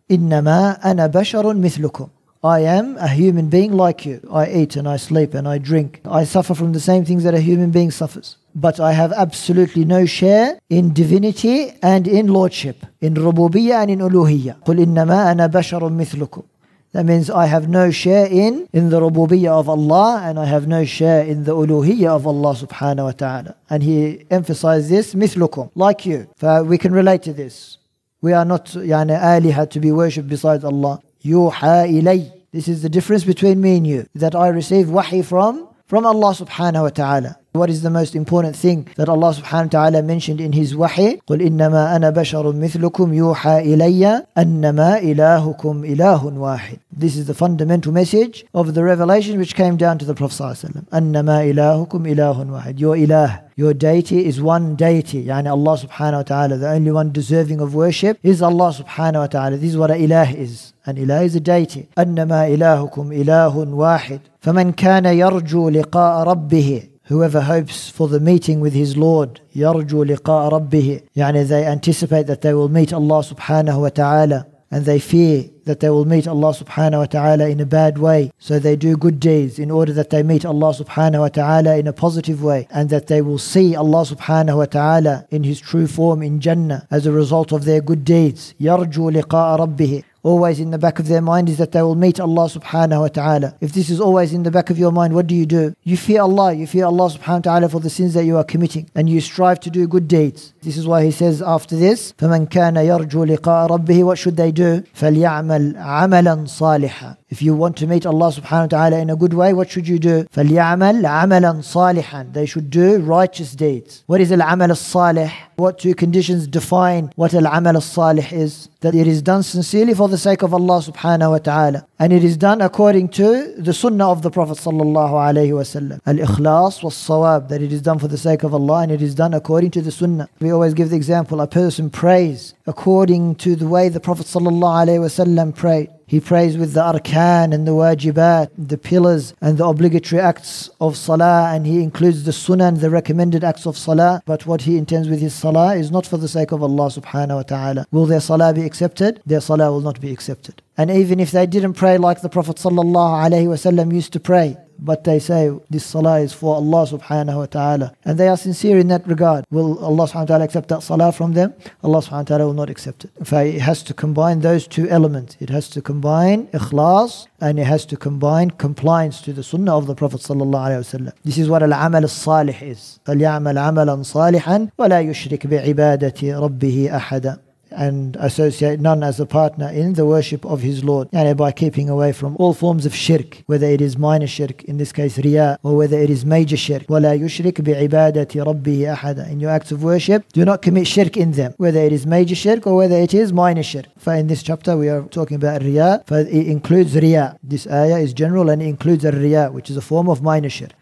إِنَّمَا 0.08 0.80
أَنَا 0.80 1.10
بَشَرٌ 1.10 1.44
مِثْلُكُمْ 1.58 2.10
I 2.42 2.60
am 2.60 2.96
a 2.96 3.08
human 3.08 3.50
being 3.50 3.72
like 3.72 4.06
you. 4.06 4.26
I 4.32 4.50
eat 4.50 4.76
and 4.76 4.88
I 4.88 4.96
sleep 4.96 5.34
and 5.34 5.46
I 5.46 5.58
drink. 5.58 6.00
I 6.06 6.24
suffer 6.24 6.54
from 6.54 6.72
the 6.72 6.80
same 6.80 7.04
things 7.04 7.24
that 7.24 7.34
a 7.34 7.40
human 7.40 7.70
being 7.70 7.90
suffers. 7.90 8.36
But 8.54 8.80
I 8.80 8.92
have 8.92 9.12
absolutely 9.12 9.84
no 9.84 10.06
share 10.06 10.58
in 10.68 10.92
divinity 10.92 11.72
and 11.82 12.08
in 12.08 12.26
lordship, 12.26 12.84
in 13.00 13.14
rububiyyah 13.14 13.82
and 13.82 13.90
in 13.90 13.98
uluhiyyah. 14.00 14.64
قُلْ 14.64 14.84
إِنَّمَا 14.84 15.32
أَنَا 15.32 15.48
بَشَرٌ 15.48 15.80
مِثْلُكُمْ 15.80 16.44
that 16.92 17.06
means 17.06 17.30
I 17.30 17.46
have 17.46 17.68
no 17.68 17.92
share 17.92 18.26
in 18.26 18.68
in 18.72 18.90
the 18.90 19.00
rububiyyah 19.00 19.60
of 19.60 19.68
Allah 19.68 20.22
and 20.24 20.40
I 20.40 20.46
have 20.46 20.66
no 20.66 20.84
share 20.84 21.22
in 21.22 21.44
the 21.44 21.54
uluhiyyah 21.54 22.08
of 22.08 22.26
Allah 22.26 22.52
subhanahu 22.56 23.04
wa 23.04 23.12
ta'ala. 23.12 23.54
And 23.68 23.84
he 23.84 24.26
emphasized 24.28 24.90
this, 24.90 25.14
مثلكم, 25.14 25.70
like 25.76 26.04
you. 26.04 26.26
For 26.34 26.64
we 26.64 26.78
can 26.78 26.92
relate 26.92 27.22
to 27.22 27.32
this. 27.32 27.78
We 28.20 28.32
are 28.32 28.44
not 28.44 28.66
يعني 28.74 29.16
آلهة 29.16 29.70
to 29.70 29.78
be 29.80 29.92
worshipped 29.92 30.28
besides 30.28 30.64
Allah. 30.64 31.00
يوحى 31.24 32.00
إلي 32.00 32.32
this 32.52 32.66
is 32.66 32.82
the 32.82 32.88
difference 32.88 33.22
between 33.22 33.60
me 33.60 33.76
and 33.76 33.86
you. 33.86 34.06
That 34.16 34.34
I 34.34 34.48
receive 34.48 34.90
wahi 34.90 35.22
from 35.22 35.68
from 35.86 36.04
Allah 36.04 36.34
subhanahu 36.34 36.82
wa 36.82 36.88
ta'ala. 36.88 37.36
What 37.54 37.68
is 37.68 37.82
the 37.82 37.90
most 37.90 38.14
important 38.14 38.54
thing 38.54 38.86
that 38.94 39.08
Allah 39.08 39.34
subhanahu 39.34 39.74
wa 39.74 39.90
ta'ala 39.90 40.02
mentioned 40.04 40.40
in 40.40 40.52
His 40.52 40.76
wahi? 40.76 41.20
قُلْ 41.26 41.42
إِنَّمَا 41.42 41.96
أَنَا 41.96 42.14
بَشَرٌ 42.14 42.44
مِثْلُكُمْ 42.54 43.12
يُوحَى 43.12 43.74
إِلَيَّ 43.74 44.24
أَنَّمَا 44.38 45.00
إِلَهُكُمْ 45.02 45.96
إِلَهٌ 45.96 46.22
وَاحِدٌ 46.22 46.78
This 46.92 47.16
is 47.16 47.26
the 47.26 47.34
fundamental 47.34 47.90
message 47.90 48.44
of 48.54 48.74
the 48.74 48.84
revelation 48.84 49.36
which 49.36 49.56
came 49.56 49.76
down 49.76 49.98
to 49.98 50.04
the 50.04 50.14
Prophet 50.14 50.40
ﷺ. 50.40 50.88
أَنَّمَا 50.90 51.52
إِلَهُكُمْ 51.52 52.14
إِلَهٌ 52.14 52.46
وَاحِدٌ 52.46 52.78
Your 52.78 52.94
ilah, 52.94 53.42
your 53.56 53.74
deity 53.74 54.26
is 54.26 54.40
one 54.40 54.76
deity. 54.76 55.24
Yani 55.24 55.50
Allah 55.50 55.76
subhanahu 55.76 56.18
wa 56.18 56.22
ta'ala, 56.22 56.56
the 56.56 56.70
only 56.70 56.92
one 56.92 57.10
deserving 57.10 57.60
of 57.60 57.74
worship 57.74 58.20
is 58.22 58.42
Allah 58.42 58.72
subhanahu 58.72 59.22
wa 59.22 59.26
ta'ala. 59.26 59.56
This 59.56 59.70
is 59.70 59.76
what 59.76 59.90
an 59.90 60.00
ilah 60.00 60.32
is. 60.32 60.72
An 60.86 60.96
ilah 60.96 61.24
is 61.24 61.34
a 61.34 61.40
deity. 61.40 61.88
أنما 61.98 62.46
إلهكم 62.54 63.12
إله 63.12 63.74
واحد 63.74 64.20
فمن 64.40 64.72
كان 64.72 65.04
يرجو 65.04 65.68
لقاء 65.68 66.22
ربه 66.28 66.82
Whoever 67.04 67.40
hopes 67.40 67.90
for 67.90 68.08
the 68.08 68.20
meeting 68.20 68.60
with 68.60 68.72
his 68.72 68.96
Lord 68.96 69.40
يرجو 69.56 70.04
لقاء 70.04 70.48
ربه 70.52 71.00
يعني 71.16 71.46
they 71.48 71.66
anticipate 71.66 72.26
that 72.26 72.40
they 72.40 72.54
will 72.54 72.68
meet 72.68 72.92
Allah 72.92 73.22
subhanahu 73.22 73.80
wa 73.80 73.88
ta'ala 73.88 74.46
and 74.70 74.84
they 74.84 75.00
fear 75.00 75.50
that 75.64 75.80
they 75.80 75.90
will 75.90 76.04
meet 76.04 76.26
Allah 76.28 76.52
subhanahu 76.54 76.98
wa 76.98 77.04
ta'ala 77.06 77.48
in 77.48 77.60
a 77.60 77.66
bad 77.66 77.98
way. 77.98 78.30
So 78.38 78.58
they 78.58 78.76
do 78.76 78.96
good 78.96 79.18
deeds 79.18 79.58
in 79.58 79.70
order 79.70 79.92
that 79.92 80.10
they 80.10 80.22
meet 80.22 80.44
Allah 80.44 80.72
subhanahu 80.72 81.20
wa 81.20 81.28
ta'ala 81.28 81.76
in 81.76 81.86
a 81.88 81.92
positive 81.92 82.42
way 82.42 82.68
and 82.70 82.88
that 82.90 83.08
they 83.08 83.20
will 83.20 83.38
see 83.38 83.74
Allah 83.74 84.04
subhanahu 84.04 84.58
wa 84.58 84.66
ta'ala 84.66 85.26
in 85.30 85.42
His 85.42 85.60
true 85.60 85.88
form 85.88 86.22
in 86.22 86.40
Jannah 86.40 86.86
as 86.90 87.06
a 87.06 87.12
result 87.12 87.52
of 87.52 87.64
their 87.64 87.80
good 87.80 88.04
deeds. 88.04 88.54
يرجو 88.60 89.10
لقاء 89.10 89.60
ربه 89.60 90.02
always 90.24 90.60
in 90.60 90.70
the 90.70 90.78
back 90.78 90.98
of 90.98 91.08
their 91.08 91.20
mind 91.20 91.48
is 91.48 91.58
that 91.58 91.72
they 91.72 91.82
will 91.82 91.94
meet 91.94 92.20
Allah 92.20 92.48
subhanahu 92.48 93.00
wa 93.00 93.08
ta'ala. 93.08 93.56
If 93.60 93.72
this 93.72 93.90
is 93.90 94.00
always 94.00 94.32
in 94.32 94.42
the 94.42 94.50
back 94.50 94.70
of 94.70 94.78
your 94.78 94.92
mind, 94.92 95.14
what 95.14 95.26
do 95.26 95.34
you 95.34 95.46
do? 95.46 95.74
You 95.84 95.96
fear 95.96 96.22
Allah, 96.22 96.52
you 96.52 96.66
fear 96.66 96.84
Allah 96.84 97.10
subhanahu 97.10 97.46
wa 97.46 97.50
ta'ala 97.50 97.68
for 97.68 97.80
the 97.80 97.90
sins 97.90 98.14
that 98.14 98.24
you 98.24 98.36
are 98.36 98.44
committing, 98.44 98.90
and 98.94 99.08
you 99.08 99.20
strive 99.20 99.60
to 99.60 99.70
do 99.70 99.86
good 99.86 100.08
deeds. 100.08 100.52
This 100.62 100.76
is 100.76 100.86
why 100.86 101.04
he 101.04 101.10
says 101.10 101.40
after 101.42 101.76
this, 101.76 102.12
فَمَنْ 102.18 102.48
كَانَ 102.48 102.74
يَرْجُو 102.74 103.36
لِقَاءَ 103.36 103.68
رَبِّهِ 103.70 104.04
What 104.04 104.18
should 104.18 104.36
they 104.36 104.52
do? 104.52 104.82
فَلْيَعْمَلْ 104.94 105.76
عَمَلًا 105.76 106.46
صَالِحًا 106.46 107.16
if 107.30 107.40
you 107.40 107.54
want 107.54 107.76
to 107.76 107.86
meet 107.86 108.06
Allah 108.06 108.32
subhanahu 108.32 108.62
wa 108.62 108.66
ta'ala 108.66 108.98
in 108.98 109.08
a 109.08 109.14
good 109.14 109.34
way, 109.34 109.52
what 109.52 109.70
should 109.70 109.86
you 109.86 110.00
do? 110.00 110.24
فَلْيَعْمَلْ 110.34 111.02
عَمَلًا 111.06 111.62
صَالِحًا 111.62 112.32
They 112.32 112.44
should 112.44 112.70
do 112.70 112.98
righteous 112.98 113.54
deeds. 113.54 114.02
What 114.06 114.20
is 114.20 114.32
al-amal 114.32 114.70
al-salih? 114.70 115.30
What 115.57 115.79
two 115.79 115.95
conditions 115.95 116.47
define 116.47 117.11
what 117.15 117.33
al-amal 117.33 117.75
al-salih 117.75 118.31
is? 118.33 118.67
That 118.81 118.93
it 118.93 119.07
is 119.07 119.21
done 119.21 119.41
sincerely 119.41 119.93
for 119.93 120.09
the 120.09 120.17
sake 120.17 120.41
of 120.41 120.53
Allah 120.53 120.81
subhanahu 120.81 121.31
wa 121.31 121.37
ta'ala. 121.37 121.87
And 121.97 122.11
it 122.11 122.23
is 122.23 122.35
done 122.35 122.61
according 122.61 123.09
to 123.09 123.53
the 123.57 123.73
sunnah 123.73 124.11
of 124.11 124.21
the 124.21 124.29
Prophet 124.29 124.57
sallallahu 124.57 125.13
alayhi 125.13 125.53
wa 125.53 125.61
sallam. 125.61 126.01
Al-ikhlas 126.05 126.83
was-sawab. 126.83 127.47
That 127.47 127.61
it 127.61 127.71
is 127.71 127.81
done 127.81 127.99
for 127.99 128.09
the 128.09 128.17
sake 128.17 128.43
of 128.43 128.53
Allah 128.53 128.83
and 128.83 128.91
it 128.91 129.01
is 129.01 129.15
done 129.15 129.33
according 129.33 129.71
to 129.71 129.81
the 129.81 129.91
sunnah. 129.91 130.27
We 130.39 130.51
always 130.51 130.73
give 130.73 130.89
the 130.89 130.97
example, 130.97 131.39
a 131.39 131.47
person 131.47 131.89
prays 131.89 132.53
according 132.67 133.35
to 133.35 133.55
the 133.55 133.67
way 133.67 133.87
the 133.87 134.01
Prophet 134.01 134.25
sallallahu 134.25 134.85
alayhi 134.85 134.99
wa 134.99 135.07
sallam 135.07 135.55
prayed. 135.55 135.89
He 136.07 136.19
prays 136.19 136.55
with 136.55 136.73
the 136.73 136.81
arkan 136.81 137.53
and 137.53 137.67
the 137.67 137.71
wajibat, 137.71 138.49
the 138.57 138.77
pillars 138.77 139.33
and 139.41 139.57
the 139.57 139.65
obligatory 139.65 140.21
acts 140.21 140.69
of 140.79 140.95
salah, 140.95 141.51
and 141.53 141.65
he 141.65 141.81
includes 141.81 142.25
the 142.25 142.31
sunan, 142.31 142.79
the 142.79 142.91
recommended 142.91 143.43
acts 143.43 143.65
of 143.65 143.75
salah. 143.75 144.21
But 144.25 144.45
what 144.45 144.61
he 144.63 144.77
intends 144.77 145.09
with 145.09 145.19
his 145.19 145.33
salah 145.33 145.75
is 145.75 145.89
not 145.89 146.05
for 146.05 146.17
the 146.17 146.27
sake 146.27 146.51
of 146.51 146.61
Allah 146.61 146.89
subhanahu 146.89 147.35
wa 147.37 147.43
ta'ala. 147.43 147.87
Will 147.91 148.05
their 148.05 148.21
salah 148.21 148.53
be 148.53 148.63
accepted? 148.63 149.21
Their 149.25 149.41
salah 149.41 149.71
will 149.71 149.81
not 149.81 149.99
be 149.99 150.11
accepted. 150.11 150.61
And 150.77 150.91
even 150.91 151.19
if 151.19 151.31
they 151.31 151.47
didn't 151.47 151.73
pray 151.73 151.97
like 151.97 152.21
the 152.21 152.29
Prophet 152.29 152.57
sallallahu 152.57 153.25
alaihi 153.25 153.47
wasallam 153.47 153.93
used 153.93 154.13
to 154.13 154.19
pray, 154.19 154.57
but 154.80 155.04
they 155.04 155.18
say 155.18 155.50
this 155.68 155.84
salah 155.84 156.20
is 156.20 156.32
for 156.32 156.54
Allah 156.54 156.86
subhanahu 156.86 157.36
wa 157.36 157.46
ta'ala. 157.46 157.92
And 158.04 158.18
they 158.18 158.28
are 158.28 158.36
sincere 158.36 158.78
in 158.78 158.88
that 158.88 159.06
regard. 159.06 159.44
Will 159.50 159.78
Allah 159.84 160.06
subhanahu 160.08 160.20
wa 160.20 160.24
ta'ala 160.24 160.44
accept 160.44 160.68
that 160.68 160.82
salah 160.82 161.12
from 161.12 161.34
them? 161.34 161.54
Allah 161.84 161.98
subhanahu 161.98 162.12
wa 162.12 162.22
ta'ala 162.22 162.46
will 162.46 162.54
not 162.54 162.70
accept 162.70 163.04
it. 163.04 163.10
If 163.20 163.32
it 163.32 163.60
has 163.60 163.82
to 163.84 163.94
combine 163.94 164.40
those 164.40 164.66
two 164.66 164.88
elements. 164.88 165.36
It 165.40 165.50
has 165.50 165.68
to 165.70 165.82
combine 165.82 166.46
ikhlas 166.48 167.26
and 167.40 167.58
it 167.58 167.66
has 167.66 167.84
to 167.86 167.96
combine 167.96 168.50
compliance 168.52 169.20
to 169.22 169.32
the 169.32 169.42
sunnah 169.42 169.76
of 169.76 169.86
the 169.86 169.94
Prophet 169.94 170.20
sallallahu 170.20 170.68
alayhi 170.68 170.94
wa 170.94 170.98
sallam. 170.98 171.12
This 171.24 171.38
is 171.38 171.48
what 171.48 171.62
al-amal 171.62 172.02
al-salih 172.02 172.62
is. 172.62 173.00
فَلْيَعْمَلْ 173.06 173.56
عَمَلًا 173.58 173.96
صَالِحًا 174.02 174.70
وَلَا 174.78 175.00
يُشْرِكْ 175.10 175.46
بِعِبَادَةِ 175.46 176.20
رَبِّهِ 176.40 176.96
أَحَدًا 176.96 177.43
and 177.74 178.16
associate 178.16 178.80
none 178.80 179.02
as 179.02 179.20
a 179.20 179.26
partner 179.26 179.68
in 179.68 179.94
the 179.94 180.06
worship 180.06 180.44
of 180.44 180.60
his 180.60 180.84
Lord. 180.84 181.10
Yani 181.10 181.36
by 181.36 181.52
keeping 181.52 181.88
away 181.88 182.12
from 182.12 182.36
all 182.38 182.54
forms 182.54 182.86
of 182.86 182.94
shirk, 182.94 183.42
whether 183.46 183.66
it 183.66 183.80
is 183.80 183.96
minor 183.96 184.26
shirk, 184.26 184.64
in 184.64 184.76
this 184.76 184.92
case 184.92 185.18
riya, 185.18 185.58
or 185.62 185.76
whether 185.76 185.98
it 185.98 186.10
is 186.10 186.24
major 186.24 186.56
shirk. 186.56 186.86
وَلَا 186.86 187.18
يُشْرِكْ 187.18 187.52
بِعِبَادَةِ 187.52 188.26
رَبِّهِ 188.26 188.96
أَحَدًا 188.96 189.30
In 189.30 189.40
your 189.40 189.50
acts 189.50 189.72
of 189.72 189.82
worship, 189.82 190.24
do 190.32 190.44
not 190.44 190.62
commit 190.62 190.86
shirk 190.86 191.16
in 191.16 191.32
them, 191.32 191.54
whether 191.56 191.80
it 191.80 191.92
is 191.92 192.06
major 192.06 192.34
shirk 192.34 192.66
or 192.66 192.76
whether 192.76 192.96
it 192.96 193.14
is 193.14 193.32
minor 193.32 193.62
shirk. 193.62 193.86
For 193.98 194.14
in 194.14 194.26
this 194.26 194.42
chapter 194.42 194.76
we 194.76 194.88
are 194.88 195.02
talking 195.02 195.36
about 195.36 195.62
riya, 195.62 196.02
for 196.06 196.20
it 196.20 196.28
includes 196.28 196.94
riya. 196.94 197.38
This 197.42 197.66
ayah 197.66 197.98
is 197.98 198.12
general 198.12 198.50
and 198.50 198.62
includes 198.62 199.04
a 199.04 199.12
riya, 199.12 199.50
which 199.50 199.70
is 199.70 199.76
a 199.76 199.80
form 199.80 200.08
of 200.08 200.22
minor 200.22 200.50
shirk. 200.50 200.72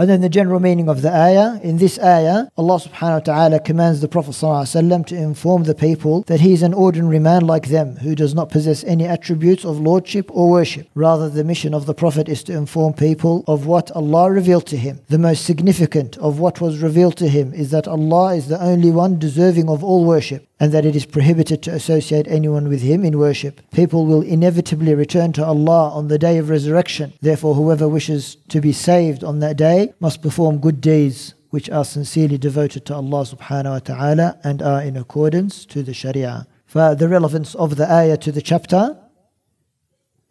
And 0.00 0.08
then 0.08 0.20
the 0.20 0.28
general 0.28 0.60
meaning 0.60 0.88
of 0.88 1.02
the 1.02 1.12
ayah. 1.12 1.58
In 1.60 1.78
this 1.78 1.98
ayah, 1.98 2.46
Allah 2.56 2.78
subhanahu 2.78 3.14
wa 3.14 3.18
ta'ala 3.18 3.60
commands 3.60 4.00
the 4.00 4.06
Prophet 4.06 4.28
to 4.28 5.16
inform 5.16 5.64
the 5.64 5.74
people 5.74 6.22
that 6.28 6.38
he 6.38 6.52
is 6.52 6.62
an 6.62 6.72
ordinary 6.72 7.18
man 7.18 7.42
like 7.42 7.66
them 7.66 7.96
who 7.96 8.14
does 8.14 8.32
not 8.32 8.48
possess 8.48 8.84
any 8.84 9.06
attributes 9.06 9.64
of 9.64 9.80
lordship 9.80 10.30
or 10.30 10.50
worship. 10.50 10.88
Rather, 10.94 11.28
the 11.28 11.42
mission 11.42 11.74
of 11.74 11.86
the 11.86 11.94
Prophet 11.94 12.28
is 12.28 12.44
to 12.44 12.52
inform 12.52 12.92
people 12.92 13.42
of 13.48 13.66
what 13.66 13.90
Allah 13.90 14.30
revealed 14.30 14.68
to 14.68 14.76
him. 14.76 15.00
The 15.08 15.18
most 15.18 15.44
significant 15.44 16.16
of 16.18 16.38
what 16.38 16.60
was 16.60 16.78
revealed 16.78 17.16
to 17.16 17.28
him 17.28 17.52
is 17.52 17.72
that 17.72 17.88
Allah 17.88 18.36
is 18.36 18.46
the 18.46 18.62
only 18.62 18.92
one 18.92 19.18
deserving 19.18 19.68
of 19.68 19.82
all 19.82 20.04
worship 20.04 20.48
and 20.60 20.72
that 20.72 20.84
it 20.84 20.96
is 20.96 21.06
prohibited 21.06 21.62
to 21.62 21.72
associate 21.72 22.26
anyone 22.28 22.68
with 22.68 22.82
him 22.82 23.04
in 23.04 23.18
worship. 23.18 23.60
People 23.70 24.06
will 24.06 24.22
inevitably 24.22 24.94
return 24.94 25.32
to 25.32 25.44
Allah 25.44 25.90
on 25.90 26.08
the 26.08 26.18
day 26.18 26.38
of 26.38 26.50
resurrection. 26.50 27.12
Therefore, 27.20 27.54
whoever 27.54 27.88
wishes 27.88 28.36
to 28.48 28.60
be 28.60 28.72
saved 28.72 29.22
on 29.22 29.38
that 29.40 29.56
day 29.56 29.87
must 29.99 30.21
perform 30.21 30.59
good 30.59 30.81
deeds 30.81 31.35
which 31.49 31.69
are 31.69 31.85
sincerely 31.85 32.37
devoted 32.37 32.85
to 32.85 32.95
Allah 32.95 33.23
subhanahu 33.23 33.71
wa 33.71 33.79
ta'ala 33.79 34.37
and 34.43 34.61
are 34.61 34.81
in 34.81 34.97
accordance 34.97 35.65
to 35.65 35.83
the 35.83 35.93
Sharia. 35.93 36.47
For 36.65 36.95
the 36.95 37.07
relevance 37.07 37.53
of 37.55 37.75
the 37.75 37.91
ayah 37.91 38.17
to 38.17 38.31
the 38.31 38.41
chapter, 38.41 38.97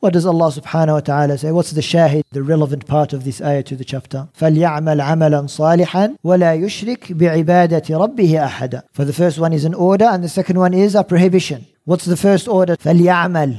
what 0.00 0.14
does 0.14 0.26
Allah 0.26 0.50
subhanahu 0.50 0.94
wa 0.94 1.00
ta'ala 1.00 1.38
say? 1.38 1.52
What's 1.52 1.70
the 1.70 1.80
shahid, 1.80 2.24
the 2.32 2.42
relevant 2.42 2.88
part 2.88 3.12
of 3.12 3.22
this 3.22 3.40
ayah 3.40 3.62
to 3.62 3.76
the 3.76 3.84
chapter? 3.84 4.28
فَلْيَعْمَلْ 4.36 5.00
عَمَلًا 5.00 5.46
صَالِحًا 5.46 6.16
وَلَا 6.24 6.58
يُشْرِكْ 6.58 7.16
بِعِبَادَةِ 7.16 7.86
رَبِّهِ 7.86 8.48
أَحَدًا 8.48 8.82
For 8.92 9.04
the 9.04 9.12
first 9.12 9.38
one 9.38 9.52
is 9.52 9.64
an 9.64 9.74
order 9.74 10.06
and 10.06 10.24
the 10.24 10.28
second 10.28 10.58
one 10.58 10.74
is 10.74 10.96
a 10.96 11.04
prohibition. 11.04 11.66
What's 11.84 12.04
the 12.04 12.16
first 12.16 12.48
order? 12.48 12.76
فَلْيَعْمَلْ 12.78 13.56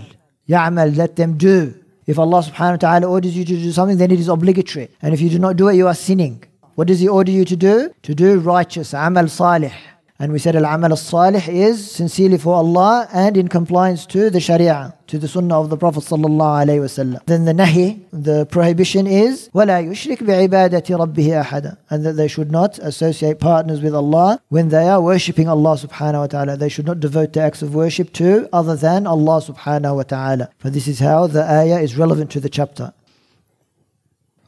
يَعْمَلْ 0.49 0.97
Let 0.97 1.15
them 1.15 1.37
do. 1.37 1.75
If 2.08 2.18
Allah 2.18 2.42
subhanahu 2.42 2.76
wa 2.76 2.76
ta'ala 2.76 3.06
orders 3.06 3.36
you 3.36 3.44
to 3.44 3.54
do 3.54 3.70
something, 3.70 3.98
then 3.98 4.10
it 4.10 4.18
is 4.18 4.28
obligatory. 4.28 4.88
And 5.02 5.12
if 5.12 5.20
you 5.20 5.28
do 5.28 5.38
not 5.38 5.56
do 5.56 5.68
it, 5.68 5.74
you 5.76 5.86
are 5.86 5.94
sinning. 5.94 6.42
What 6.74 6.88
does 6.88 7.00
He 7.00 7.08
order 7.08 7.30
you 7.30 7.44
to 7.44 7.54
do? 7.54 7.90
To 8.04 8.14
do 8.14 8.38
righteous, 8.40 8.94
amal 8.94 9.28
salih. 9.28 9.74
And 10.19 10.31
we 10.31 10.39
said 10.39 10.55
al-amal 10.55 10.91
al-salih 10.91 11.49
is 11.49 11.91
sincerely 11.91 12.37
for 12.37 12.53
Allah 12.53 13.09
and 13.11 13.35
in 13.35 13.47
compliance 13.47 14.05
to 14.05 14.29
the 14.29 14.39
sharia, 14.39 14.95
to 15.07 15.17
the 15.17 15.27
sunnah 15.27 15.59
of 15.59 15.69
the 15.69 15.75
Prophet 15.75 16.01
sallallahu 16.03 16.65
alaihi 16.65 16.79
wasallam. 16.79 17.25
Then 17.25 17.45
the 17.45 17.51
nahi, 17.51 18.03
the 18.13 18.45
prohibition 18.45 19.07
is 19.07 19.49
وَلَا 19.53 19.83
يُشْرِكْ 19.85 20.19
بِعِبَادَةِ 20.19 20.85
رَبِّهِ 20.85 21.43
أَحَدًا 21.43 21.77
And 21.89 22.05
that 22.05 22.13
they 22.13 22.27
should 22.27 22.51
not 22.51 22.77
associate 22.79 23.39
partners 23.39 23.81
with 23.81 23.95
Allah 23.95 24.39
when 24.49 24.69
they 24.69 24.87
are 24.87 25.01
worshipping 25.01 25.49
Allah 25.49 25.75
subhanahu 25.75 26.19
wa 26.19 26.27
ta'ala. 26.27 26.57
They 26.57 26.69
should 26.69 26.85
not 26.85 26.99
devote 26.99 27.33
their 27.33 27.47
acts 27.47 27.61
of 27.61 27.73
worship 27.73 28.13
to 28.13 28.47
other 28.53 28.75
than 28.75 29.07
Allah 29.07 29.41
subhanahu 29.41 29.95
wa 29.95 30.03
ta'ala. 30.03 30.51
For 30.59 30.69
this 30.69 30.87
is 30.87 30.99
how 30.99 31.27
the 31.27 31.43
ayah 31.43 31.79
is 31.79 31.97
relevant 31.97 32.29
to 32.31 32.39
the 32.39 32.49
chapter. 32.49 32.93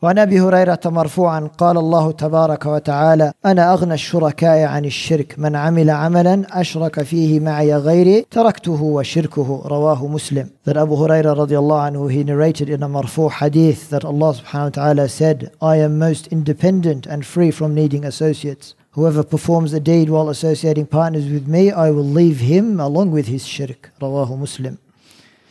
وعن 0.01 0.19
ابي 0.19 0.41
هريره 0.41 0.79
مرفوعا 0.85 1.39
قال 1.57 1.77
الله 1.77 2.11
تبارك 2.11 2.65
وتعالى 2.65 3.33
انا 3.45 3.73
اغنى 3.73 3.93
الشركاء 3.93 4.59
عن 4.63 4.85
الشرك 4.85 5.35
من 5.37 5.55
عمل 5.55 5.89
عملا 5.89 6.61
اشرك 6.61 7.03
فيه 7.03 7.39
معي 7.39 7.75
غيري 7.75 8.25
تركته 8.31 8.83
وشركه 8.83 9.61
رواه 9.65 10.07
مسلم 10.07 10.47
that 10.69 10.77
Abu 10.77 10.95
Hurairah 10.95 11.35
radiallahu 11.37 11.85
anhu 11.89 12.11
he 12.11 12.23
narrated 12.23 12.69
in 12.69 12.83
a 12.83 12.89
marfu 12.89 13.31
hadith 13.39 13.89
that 13.89 14.05
Allah 14.05 14.33
subhanahu 14.39 14.71
wa 14.71 14.77
ta'ala 14.79 15.09
said 15.09 15.51
I 15.61 15.75
am 15.77 15.97
most 15.97 16.27
independent 16.27 17.07
and 17.07 17.25
free 17.25 17.51
from 17.51 17.73
needing 17.73 18.03
associates 18.05 18.75
Whoever 18.95 19.23
performs 19.23 19.73
a 19.73 19.81
deed 19.81 20.09
while 20.09 20.29
associating 20.29 20.85
partners 20.85 21.27
with 21.29 21.49
me, 21.49 21.69
I 21.69 21.91
will 21.91 22.09
leave 22.21 22.39
him 22.39 22.79
along 22.79 23.11
with 23.11 23.27
his 23.27 23.45
shirk. 23.45 23.89
Rawahu 23.99 24.37
Muslim. 24.37 24.77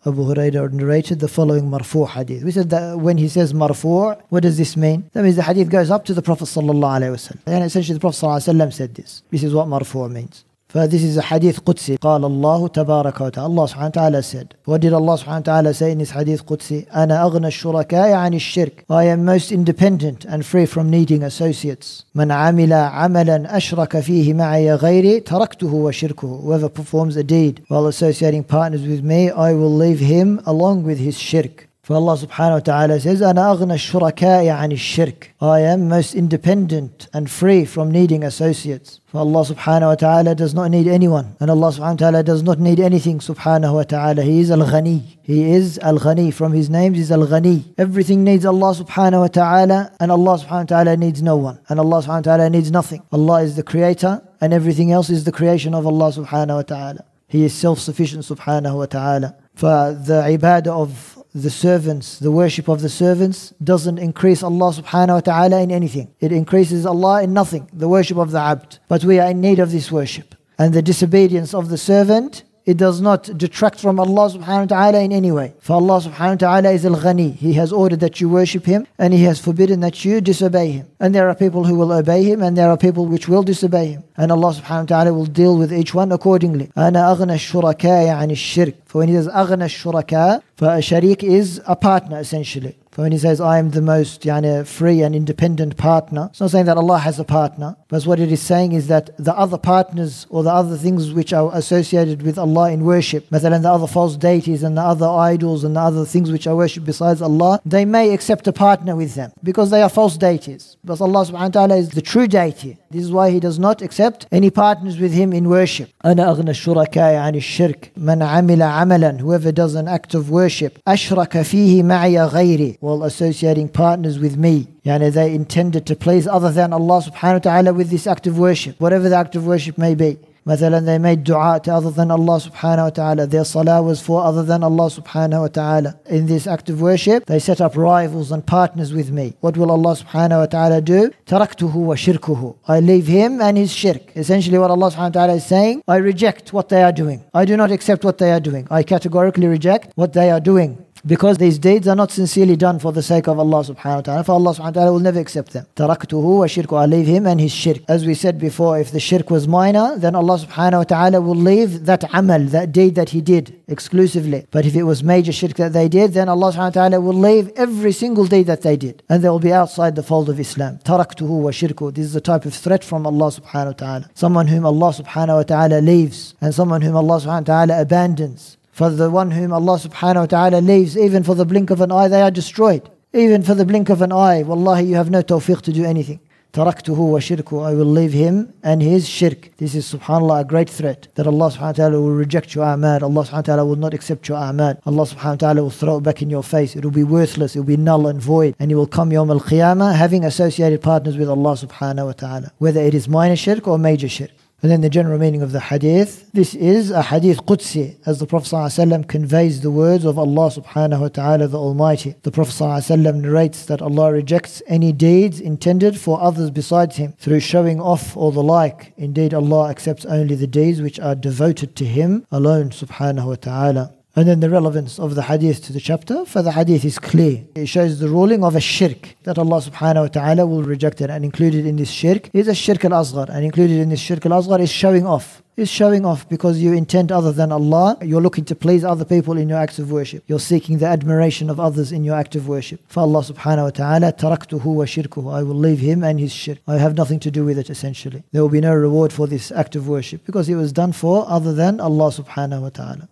Abu 0.06 0.24
Hurairah 0.24 0.72
narrated 0.72 1.20
the 1.20 1.28
following 1.28 1.70
marfu' 1.70 2.08
hadith. 2.08 2.44
We 2.44 2.52
said 2.52 2.70
that 2.70 3.00
when 3.00 3.18
he 3.18 3.28
says 3.28 3.54
marfu', 3.54 4.22
what 4.30 4.44
does 4.44 4.58
this 4.58 4.78
mean? 4.78 5.10
That 5.14 5.24
means 5.24 5.36
the 5.36 5.44
hadith 5.44 5.70
goes 5.70 5.92
up 5.92 6.06
to 6.06 6.14
the 6.14 6.22
Prophet 6.22 6.46
sallallahu 6.46 7.00
alaihi 7.00 7.12
wasallam. 7.12 7.40
And 7.46 7.64
essentially 7.64 7.96
the 7.96 8.00
Prophet 8.00 8.18
sallallahu 8.26 8.50
alaihi 8.50 8.56
wasallam 8.56 8.74
said 8.74 8.96
this. 8.96 9.24
This 9.30 9.44
is 9.44 9.54
what 9.54 9.68
marfu' 9.68 10.10
means. 10.10 10.46
فthis 10.75 11.05
is 11.05 11.17
a 11.17 11.23
hadith 11.23 11.61
قدسي 11.61 11.97
قال 11.97 12.25
الله 12.25 12.69
تبارك 12.69 13.21
وتعالى 13.21 13.47
Allah 13.47 13.69
subhanahu 13.69 13.85
wa 13.85 13.89
ta'ala 13.91 14.23
said 14.23 14.55
What 14.65 14.81
did 14.81 14.93
Allah 14.93 15.17
subhanahu 15.19 15.47
wa 15.47 15.53
ta'ala 15.53 15.75
say 15.75 15.93
in 15.93 15.99
this 15.99 16.11
hadith 16.11 16.43
قدسي 16.43 16.87
أنا 16.95 17.23
أغنى 17.25 17.47
الشركاء 17.47 18.13
عن 18.13 18.35
الشرك 18.35 18.85
I 18.91 19.05
am 19.05 19.25
most 19.25 19.53
independent 19.53 20.25
and 20.25 20.45
free 20.45 20.67
from 20.67 20.91
needing 20.91 21.23
associates 21.23 22.05
من 22.15 22.33
عمل 22.33 22.73
عملا 22.73 23.57
أشرك 23.57 24.01
فيه 24.01 24.35
معي 24.35 24.75
غيري 24.75 25.21
تركته 25.21 25.75
وشركه 25.75 26.41
Whoever 26.43 26.69
performs 26.69 27.17
a 27.17 27.23
deed 27.23 27.63
while 27.69 27.87
associating 27.87 28.43
partners 28.43 28.83
with 28.83 29.05
me 29.05 29.31
I 29.31 29.53
will 29.53 29.75
leave 29.75 30.01
him 30.01 30.41
along 30.45 30.83
with 30.83 30.99
his 30.99 31.17
shirk 31.17 31.68
For 31.89 31.97
Allah 31.97 32.17
subhanahu 32.17 32.53
wa 32.53 32.61
ta'ala 32.61 32.99
says, 32.99 33.21
أنا 33.21 33.53
أغنى 33.53 33.75
الشركاء 33.75 34.49
عن 34.49 34.73
الشرك. 34.73 35.33
I 35.43 35.61
am 35.61 35.87
most 35.87 36.15
independent 36.15 37.09
and 37.13 37.31
free 37.31 37.67
from 37.67 37.91
needing 37.91 38.25
associates. 38.25 39.01
For 39.05 39.19
Allah 39.19 39.45
subhanahu 39.45 39.89
wa 39.89 39.95
ta'ala 39.95 40.35
does 40.35 40.55
not 40.55 40.71
need 40.71 40.87
anyone. 40.87 41.37
And 41.41 41.51
Allah 41.51 41.73
subhanahu 41.73 42.01
wa 42.01 42.11
ta'ala 42.11 42.23
does 42.23 42.43
not 42.43 42.59
need 42.59 42.81
anything 42.81 43.19
subhanahu 43.19 43.75
wa 43.75 43.83
ta'ala. 43.83 44.23
He 44.23 44.41
is 44.41 44.51
al-ghani. 44.51 45.03
He 45.21 45.53
is 45.53 45.79
al-ghani. 45.83 46.33
From 46.33 46.55
his 46.55 46.71
names 46.71 46.99
is 46.99 47.13
al-ghani. 47.13 47.75
Everything 47.77 48.25
needs 48.25 48.47
Allah 48.47 48.75
subhanahu 48.75 49.21
wa 49.21 49.27
ta'ala 49.27 49.93
and 50.01 50.11
Allah 50.11 50.39
subhanahu 50.39 50.71
wa 50.71 50.77
ta'ala 50.85 50.97
needs 50.97 51.21
no 51.21 51.37
one. 51.37 51.61
And 51.69 51.79
Allah 51.79 52.01
subhanahu 52.01 52.27
wa 52.27 52.37
ta'ala 52.37 52.49
needs 52.49 52.71
nothing. 52.71 53.03
Allah 53.13 53.43
is 53.43 53.57
the 53.57 53.63
creator 53.63 54.23
and 54.41 54.55
everything 54.55 54.91
else 54.91 55.11
is 55.11 55.25
the 55.25 55.33
creation 55.33 55.75
of 55.75 55.87
Allah 55.87 56.11
subhanahu 56.13 56.57
wa 56.57 56.63
ta'ala. 56.63 57.05
He 57.29 57.45
is 57.45 57.53
self-sufficient 57.53 58.25
subhanahu 58.25 58.79
wa 58.79 58.87
ta'ala. 58.87 59.37
For 59.55 59.93
the 59.93 60.23
ibadah 60.23 60.69
of 60.69 61.18
the 61.34 61.50
servants, 61.50 62.18
the 62.20 62.32
worship 62.32 62.68
of 62.68 62.82
the 62.82 62.90
servants 62.90 63.54
doesn't 63.64 64.00
increase 64.00 64.42
Allah 64.42 64.74
subhanahu 64.74 65.14
wa 65.14 65.20
ta'ala 65.20 65.62
in 65.62 65.72
anything. 65.72 66.14
It 66.20 66.32
increases 66.32 66.86
Allah 66.86 67.24
in 67.24 67.34
nothing, 67.34 67.70
the 67.72 67.88
worship 67.88 68.18
of 68.18 68.32
the 68.32 68.40
abd. 68.40 68.80
But 68.88 69.04
we 69.04 69.20
are 69.20 69.30
in 69.30 69.42
need 69.42 69.60
of 69.60 69.72
this 69.72 69.92
worship. 69.92 70.36
And 70.58 70.74
the 70.74 70.82
disobedience 70.82 71.54
of 71.54 71.70
the 71.70 71.78
servant 71.78 72.44
it 72.69 72.79
does 72.79 73.01
not 73.01 73.25
detract 73.37 73.79
from 73.79 74.01
Allah 74.01 74.31
subhanahu 74.31 74.71
wa 74.71 74.77
ta'ala 74.77 75.01
in 75.01 75.13
any 75.13 75.31
way. 75.31 75.53
For 75.61 75.75
Allah 75.75 76.01
subhanahu 76.01 76.41
wa 76.43 76.47
ta'ala 76.47 76.71
is 76.71 76.87
al-ghani. 76.87 77.35
He 77.35 77.53
has 77.55 77.73
ordered 77.73 78.01
that 78.01 78.21
you 78.21 78.29
worship 78.29 78.65
Him 78.65 78.87
and 78.99 79.13
He 79.13 79.25
has 79.25 79.39
forbidden 79.39 79.81
that 79.81 80.05
you 80.05 80.23
disobey 80.23 80.71
Him. 80.71 80.87
And 80.99 81.15
there 81.15 81.29
are 81.29 81.35
people 81.35 81.65
who 81.65 81.75
will 81.75 81.93
obey 81.93 82.25
Him 82.25 82.43
and 82.43 82.57
there 82.57 82.71
are 82.71 82.79
people 82.79 83.05
which 83.07 83.29
will 83.29 83.43
disobey 83.43 83.89
Him. 83.89 84.05
And 84.17 84.33
Allah 84.33 84.55
subhanahu 84.55 84.91
wa 84.91 84.97
ta'ala 84.97 85.13
will 85.13 85.27
deal 85.27 85.59
with 85.59 85.73
each 85.73 85.93
one 85.93 86.11
accordingly. 86.11 86.69
أَنَا 86.77 87.17
أَغْنَى 87.17 87.35
الشُّرَكَاءِ 87.35 88.09
عَنِ 88.09 88.31
الشِّرْكِ 88.31 88.75
For 88.87 88.99
when 88.99 89.09
He 89.09 89.15
says 89.15 89.29
أَغْنَى 89.29 89.65
الشُّرَكَاء 89.65 90.43
for 90.57 90.67
a 90.69 90.79
sharik 90.79 91.25
is 91.25 91.61
a 91.67 91.75
partner 91.75 92.21
essentially. 92.21 92.77
For 92.99 93.03
when 93.03 93.11
he 93.11 93.19
says, 93.19 93.41
I 93.41 93.59
am 93.59 93.71
the 93.71 93.83
most 93.83 94.23
yani, 94.23 94.65
free 94.65 95.03
and 95.03 95.17
independent 95.17 95.77
partner, 95.77 96.29
it's 96.31 96.41
not 96.41 96.53
saying 96.53 96.67
that 96.67 96.77
Allah 96.77 96.99
has 96.99 97.19
a 97.19 97.25
partner, 97.25 97.75
but 97.89 98.07
what 98.07 98.21
it 98.21 98.31
is 98.31 98.41
saying 98.41 98.71
is 98.71 98.87
that 98.87 99.11
the 99.19 99.37
other 99.37 99.59
partners 99.59 100.29
or 100.31 100.45
the 100.45 100.53
other 100.53 100.77
things 100.77 101.13
which 101.13 101.33
are 101.33 101.51
associated 101.55 102.23
with 102.23 102.39
Allah 102.39 102.71
in 102.71 102.85
worship, 102.85 103.29
مثلا 103.31 103.63
the 103.63 103.73
other 103.73 103.89
false 103.89 104.17
deities 104.17 104.63
and 104.63 104.79
the 104.79 104.81
other 104.81 105.09
idols 105.09 105.65
and 105.65 105.75
the 105.75 105.81
other 105.81 106.05
things 106.05 106.31
which 106.31 106.47
are 106.47 106.55
worshipped 106.55 106.87
besides 106.87 107.21
Allah, 107.21 107.61
they 107.67 107.85
may 107.85 108.15
accept 108.15 108.47
a 108.47 108.53
partner 108.53 108.95
with 108.95 109.17
them 109.17 109.33
because 109.43 109.71
they 109.71 109.83
are 109.83 109.89
false 109.89 110.17
deities. 110.17 110.77
But 110.85 111.01
Allah 111.01 111.27
subhanahu 111.27 111.55
wa 111.55 111.67
ta'ala 111.67 111.77
is 111.77 111.89
the 111.89 112.03
true 112.03 112.29
deity. 112.29 112.79
This 112.93 113.03
is 113.03 113.11
why 113.11 113.31
He 113.31 113.41
does 113.41 113.59
not 113.59 113.83
accept 113.83 114.29
any 114.31 114.51
partners 114.51 115.01
with 115.01 115.13
Him 115.13 115.33
in 115.33 115.49
worship. 115.49 115.91
أنا 116.05 116.31
أغنى 116.31 116.51
الشركاء 116.51 117.15
عن 117.17 117.35
الشرك 117.35 117.91
من 117.97 118.23
عمل 118.23 118.63
عملا 118.63 119.19
whoever 119.21 119.51
does 119.51 119.75
an 119.75 119.89
act 119.89 120.15
of 120.15 120.31
worship 120.31 120.79
أشرك 120.87 121.43
فيه 121.43 121.83
معي 121.83 122.23
غيري 122.25 122.79
while 122.89 123.03
associating 123.11 123.69
partners 123.69 124.19
with 124.19 124.37
me 124.37 124.57
Yani 124.85 125.11
they 125.11 125.35
intended 125.35 125.87
to 125.87 125.97
please 125.97 126.27
other 126.27 126.51
than 126.51 126.71
Allah 126.75 127.01
subhanahu 127.01 127.41
wa 127.41 127.47
ta'ala 127.49 127.73
with 127.73 127.89
this 127.89 128.07
act 128.07 128.27
of 128.27 128.39
worship, 128.39 128.79
whatever 128.79 129.09
the 129.09 129.17
act 129.17 129.35
of 129.35 129.47
worship 129.47 129.79
may 129.79 129.95
be. 129.95 130.19
مثلا 130.47 130.85
they 130.85 130.99
made 130.99 131.25
dua 131.25 131.59
to 131.63 131.73
other 131.73 131.91
than 131.91 132.11
Allah 132.11 132.39
subhanahu 132.39 132.85
wa 132.85 132.91
ta'ala. 132.91 133.27
Their 133.27 133.47
salah 133.47 133.81
was 133.83 134.03
for 134.03 134.23
other 134.23 134.43
than 134.43 134.63
Allah 134.63 134.91
subhanahu 134.91 135.41
wa 135.41 135.49
ta'ala. 135.49 135.99
In 136.11 136.27
this 136.27 136.47
act 136.47 136.69
of 136.69 136.83
worship, 136.83 137.25
they 137.25 137.39
set 137.39 137.63
up 137.63 137.79
rivals 137.79 138.31
and 138.31 138.45
partners 138.45 138.93
with 138.93 139.11
me. 139.11 139.33
What 139.41 139.57
will 139.57 139.71
Allah 139.71 139.97
subhanahu 139.97 140.41
wa 140.41 140.47
ta'ala 140.47 140.83
do? 140.83 141.11
تركته 141.27 141.75
وشركه. 141.75 142.55
I 142.69 142.81
leave 142.81 143.07
him 143.07 143.41
and 143.41 143.57
his 143.57 143.73
shirk. 143.73 144.15
Essentially 144.15 144.59
what 144.59 144.71
Allah 144.71 144.91
subhanahu 144.91 145.15
wa 145.15 145.21
ta'ala 145.21 145.35
is 145.37 145.47
saying, 145.47 145.83
I 145.89 145.97
reject 145.97 146.53
what 146.53 146.69
they 146.69 146.83
are 146.83 146.93
doing. 146.93 147.25
I 147.33 147.47
do 147.47 147.57
not 147.57 147.71
accept 147.71 148.05
what 148.05 148.19
they 148.19 148.31
are 148.31 148.41
doing. 148.41 148.69
I 148.71 148.83
categorically 148.83 149.47
reject 149.47 149.93
what 149.95 150.13
they 150.13 150.31
are 150.31 150.41
doing. 150.41 150.77
because 151.06 151.38
these 151.38 151.58
deeds 151.60 151.88
are 151.88 151.96
not 151.96 152.12
sincerely 152.12 152.56
done 152.56 152.80
for 152.80 152.92
the 152.92 153.02
sake 153.04 153.28
of 153.28 153.40
Allah 153.40 153.64
subhanahu 153.64 153.96
wa 153.96 154.02
ta'ala, 154.02 154.24
for 154.24 154.34
Allah 154.34 154.54
subhanahu 154.54 154.64
wa 154.64 154.72
ta'ala 154.72 154.92
will 154.94 155.00
never 155.00 155.20
accept 155.20 155.54
them. 155.54 155.66
Taraktuhu 155.76 156.40
wa 156.40 156.46
shirku, 156.46 156.78
I 156.78 156.86
leave 156.86 157.08
him 157.08 157.26
and 157.26 157.40
his 157.40 157.52
shirk. 157.52 157.78
As 157.88 158.06
we 158.06 158.14
said 158.14 158.40
before, 158.40 158.80
if 158.80 158.92
the 158.92 159.00
shirk 159.00 159.30
was 159.30 159.48
minor, 159.48 159.98
then 159.98 160.16
Allah 160.16 160.38
subhanahu 160.40 160.78
wa 160.78 160.84
ta'ala 160.84 161.22
will 161.22 161.36
leave 161.36 161.86
that 161.86 162.04
amal, 162.14 162.44
that 162.48 162.72
deed 162.72 162.96
that 162.96 163.10
he 163.10 163.22
did 163.22 163.62
exclusively. 163.68 164.46
But 164.52 164.66
if 164.66 164.76
it 164.76 164.84
was 164.84 165.04
major 165.04 165.32
shirk 165.32 165.54
that 165.56 165.74
they 165.74 165.88
did, 165.88 166.14
then 166.14 166.30
Allah 166.30 166.52
subhanahu 166.52 166.76
wa 166.76 166.82
ta'ala 166.82 167.02
will 167.02 167.14
leave 167.14 167.50
every 167.56 167.92
single 167.92 168.26
deed 168.26 168.48
that 168.48 168.62
they 168.62 168.78
did. 168.78 169.04
And 169.10 169.24
they 169.24 169.30
will 169.30 169.40
be 169.40 169.54
outside 169.54 169.96
the 169.96 170.04
fold 170.04 170.30
of 170.30 170.40
Islam. 170.40 170.80
Taraktuhu 170.84 171.42
wa 171.42 171.52
shirku. 171.52 171.94
This 171.94 172.06
is 172.06 172.16
a 172.16 172.22
type 172.22 172.46
of 172.46 172.54
threat 172.54 172.84
from 172.84 173.08
Allah 173.08 173.32
subhanahu 173.32 173.66
wa 173.66 173.72
ta'ala. 173.74 174.10
Someone 174.14 174.48
whom 174.48 174.66
Allah 174.66 174.94
subhanahu 174.94 175.36
wa 175.38 175.44
ta'ala 175.44 175.82
leaves 175.82 176.36
and 176.42 176.54
someone 176.54 176.82
whom 176.82 176.96
Allah 176.96 177.20
subhanahu 177.20 177.48
wa 177.48 177.54
ta'ala 177.54 177.82
abandons. 177.82 178.58
For 178.79 178.91
the 178.91 179.11
one 179.11 179.31
whom 179.31 179.53
Allah 179.53 179.79
subhanahu 179.79 180.21
wa 180.21 180.27
ta'ala 180.27 180.61
leaves, 180.61 180.99
even 180.99 181.23
for 181.23 181.35
the 181.35 181.45
blink 181.45 181.71
of 181.71 181.81
an 181.81 181.93
eye, 181.93 182.09
they 182.09 182.23
are 182.23 182.31
destroyed. 182.31 182.89
Even 183.13 183.43
for 183.43 183.55
the 183.55 183.65
blink 183.65 183.89
of 183.89 184.03
an 184.03 184.13
eye, 184.13 184.43
wallahi, 184.43 184.85
you 184.85 184.97
have 184.97 185.11
no 185.11 185.23
tawfiq 185.23 185.63
to 185.63 185.73
do 185.73 185.85
anything. 185.85 186.21
تركته 186.55 187.01
وشركه 187.01 187.67
I 187.67 187.75
will 187.75 187.85
leave 187.85 188.13
him 188.13 188.53
and 188.63 188.81
his 188.81 189.09
shirk 189.09 189.51
this 189.57 189.75
is 189.75 189.93
subhanallah 189.93 190.43
a 190.43 190.45
great 190.45 190.71
threat 190.71 191.09
that 191.17 191.27
Allah 191.27 191.51
subhanahu 191.51 191.61
wa 191.61 191.73
ta'ala 191.73 192.01
will 192.01 192.15
reject 192.15 192.55
your 192.55 192.65
a'mal 192.65 193.03
Allah 193.03 193.25
subhanahu 193.25 193.33
wa 193.33 193.41
ta'ala 193.41 193.65
will 193.65 193.77
not 193.87 193.93
accept 193.93 194.29
your 194.29 194.39
a'mal 194.39 194.79
Allah 194.87 195.05
subhanahu 195.05 195.37
wa 195.39 195.43
ta'ala 195.45 195.63
will 195.63 195.71
throw 195.71 195.97
it 195.99 196.05
back 196.05 196.23
in 196.23 196.31
your 196.31 196.45
face 196.45 196.77
it 196.77 196.85
will 196.85 196.93
be 196.93 197.03
worthless 197.03 197.57
it 197.57 197.59
will 197.59 197.67
be 197.67 197.77
null 197.77 198.07
and 198.07 198.21
void 198.21 198.55
and 198.61 198.71
you 198.71 198.77
will 198.77 198.87
come 198.87 199.11
yawm 199.11 199.31
al-qiyamah 199.31 199.97
having 199.97 200.25
associated 200.25 200.81
partners 200.81 201.17
with 201.17 201.29
Allah 201.29 201.55
subhanahu 201.55 202.07
wa 202.07 202.13
ta'ala 202.13 202.53
whether 202.59 202.81
it 202.81 202.95
is 202.95 203.09
minor 203.09 203.35
shirk 203.35 203.67
or 203.67 203.77
major 203.77 204.09
shirk 204.09 204.31
and 204.62 204.72
then 204.72 204.82
the 204.82 204.90
general 204.90 205.20
meaning 205.20 205.42
of 205.42 205.52
the 205.52 205.60
hadith. 205.60 206.32
This 206.32 206.54
is 206.54 206.92
a 206.92 207.02
hadith 207.02 207.46
Qudsi, 207.46 207.98
as 208.06 208.20
the 208.20 208.28
Prophet 208.28 208.50
ﷺ 208.50 209.08
conveys 209.08 209.62
the 209.62 209.72
words 209.72 210.06
of 210.06 210.20
Allah 210.20 210.50
subhanahu 210.50 211.00
wa 211.00 211.08
ta'ala 211.08 211.48
the 211.48 211.58
Almighty. 211.58 212.16
The 212.24 212.32
Prophet 212.32 212.54
ﷺ 212.54 213.22
narrates 213.22 213.66
that 213.66 213.82
Allah 213.82 214.12
rejects 214.12 214.62
any 214.68 214.92
deeds 214.92 215.40
intended 215.40 216.00
for 216.00 216.22
others 216.22 216.52
besides 216.52 216.98
Him 216.98 217.14
through 217.20 217.40
showing 217.40 217.80
off 217.80 218.18
or 218.18 218.32
the 218.32 218.44
like. 218.44 218.94
Indeed, 218.98 219.34
Allah 219.34 219.70
accepts 219.70 220.06
only 220.06 220.36
the 220.36 220.48
deeds 220.48 220.82
which 220.82 221.00
are 221.00 221.16
devoted 221.16 221.76
to 221.78 221.86
Him 221.86 222.26
alone 222.32 222.72
subhanahu 222.72 223.28
wa 223.28 223.36
ta'ala. 223.36 223.94
And 224.20 224.28
then 224.28 224.42
the 224.42 224.50
relevance 224.50 225.00
of 225.00 225.16
the 225.16 225.22
hadith 225.22 225.64
to 225.68 225.72
the 225.72 225.80
chapter, 225.80 226.26
for 226.26 226.42
the 226.42 226.52
hadith 226.52 226.84
is 226.84 227.00
clear. 227.00 227.46
It 227.56 227.68
shows 227.68 228.00
the 228.00 228.10
ruling 228.10 228.44
of 228.44 228.54
a 228.54 228.60
shirk 228.60 229.16
that 229.24 229.38
Allah 229.38 229.62
subhanahu 229.62 230.02
wa 230.02 230.08
ta'ala 230.08 230.46
will 230.46 230.62
reject 230.62 231.00
it. 231.00 231.10
And 231.10 231.24
included 231.24 231.66
in 231.66 231.78
this 231.78 231.90
shirk 231.90 232.30
is 232.34 232.50
a 232.50 232.54
shirk 232.54 232.84
al 232.84 232.92
asghar. 232.92 233.30
And 233.30 233.46
included 233.46 233.80
in 233.80 233.88
this 233.88 234.02
shirk 234.02 234.26
al 234.26 234.34
asghar 234.34 234.60
is 234.60 234.70
showing 234.70 235.08
off. 235.08 235.42
Is 235.56 235.70
showing 235.70 236.06
off 236.06 236.28
because 236.28 236.60
you 236.60 236.74
intend 236.74 237.14
other 237.14 237.32
than 237.32 237.54
Allah. 237.54 237.98
You're 238.02 238.20
looking 238.20 238.44
to 238.46 238.56
please 238.56 238.84
other 238.84 239.06
people 239.06 239.38
in 239.38 239.48
your 239.48 239.58
acts 239.58 239.80
of 239.80 239.90
worship. 239.90 240.26
You're 240.28 240.42
seeking 240.42 240.80
the 240.80 240.88
admiration 240.88 241.50
of 241.50 241.58
others 241.58 241.94
in 241.94 242.04
your 242.04 242.18
act 242.18 242.36
of 242.36 242.50
worship. 242.50 242.82
For 242.90 243.00
Allah 243.00 243.22
subhanahu 243.22 243.64
wa 243.64 243.70
ta'ala, 243.70 244.12
taraktuhu 244.12 244.66
wa 244.66 244.84
shirkuhu. 244.84 245.34
I 245.34 245.44
will 245.44 245.56
leave 245.56 245.80
him 245.80 246.04
and 246.04 246.20
his 246.20 246.34
shirk. 246.34 246.58
I 246.68 246.78
have 246.78 246.96
nothing 246.96 247.22
to 247.22 247.32
do 247.32 247.46
with 247.46 247.58
it 247.58 247.70
essentially. 247.70 248.24
There 248.34 248.42
will 248.42 248.50
be 248.50 248.60
no 248.60 248.74
reward 248.74 249.14
for 249.14 249.28
this 249.28 249.50
act 249.50 249.78
of 249.78 249.88
worship 249.88 250.26
because 250.26 250.50
it 250.50 250.56
was 250.56 250.74
done 250.74 250.92
for 250.92 251.26
other 251.30 251.54
than 251.54 251.80
Allah 251.80 252.12
subhanahu 252.12 252.64
wa 252.64 252.70
ta'ala. 252.70 253.08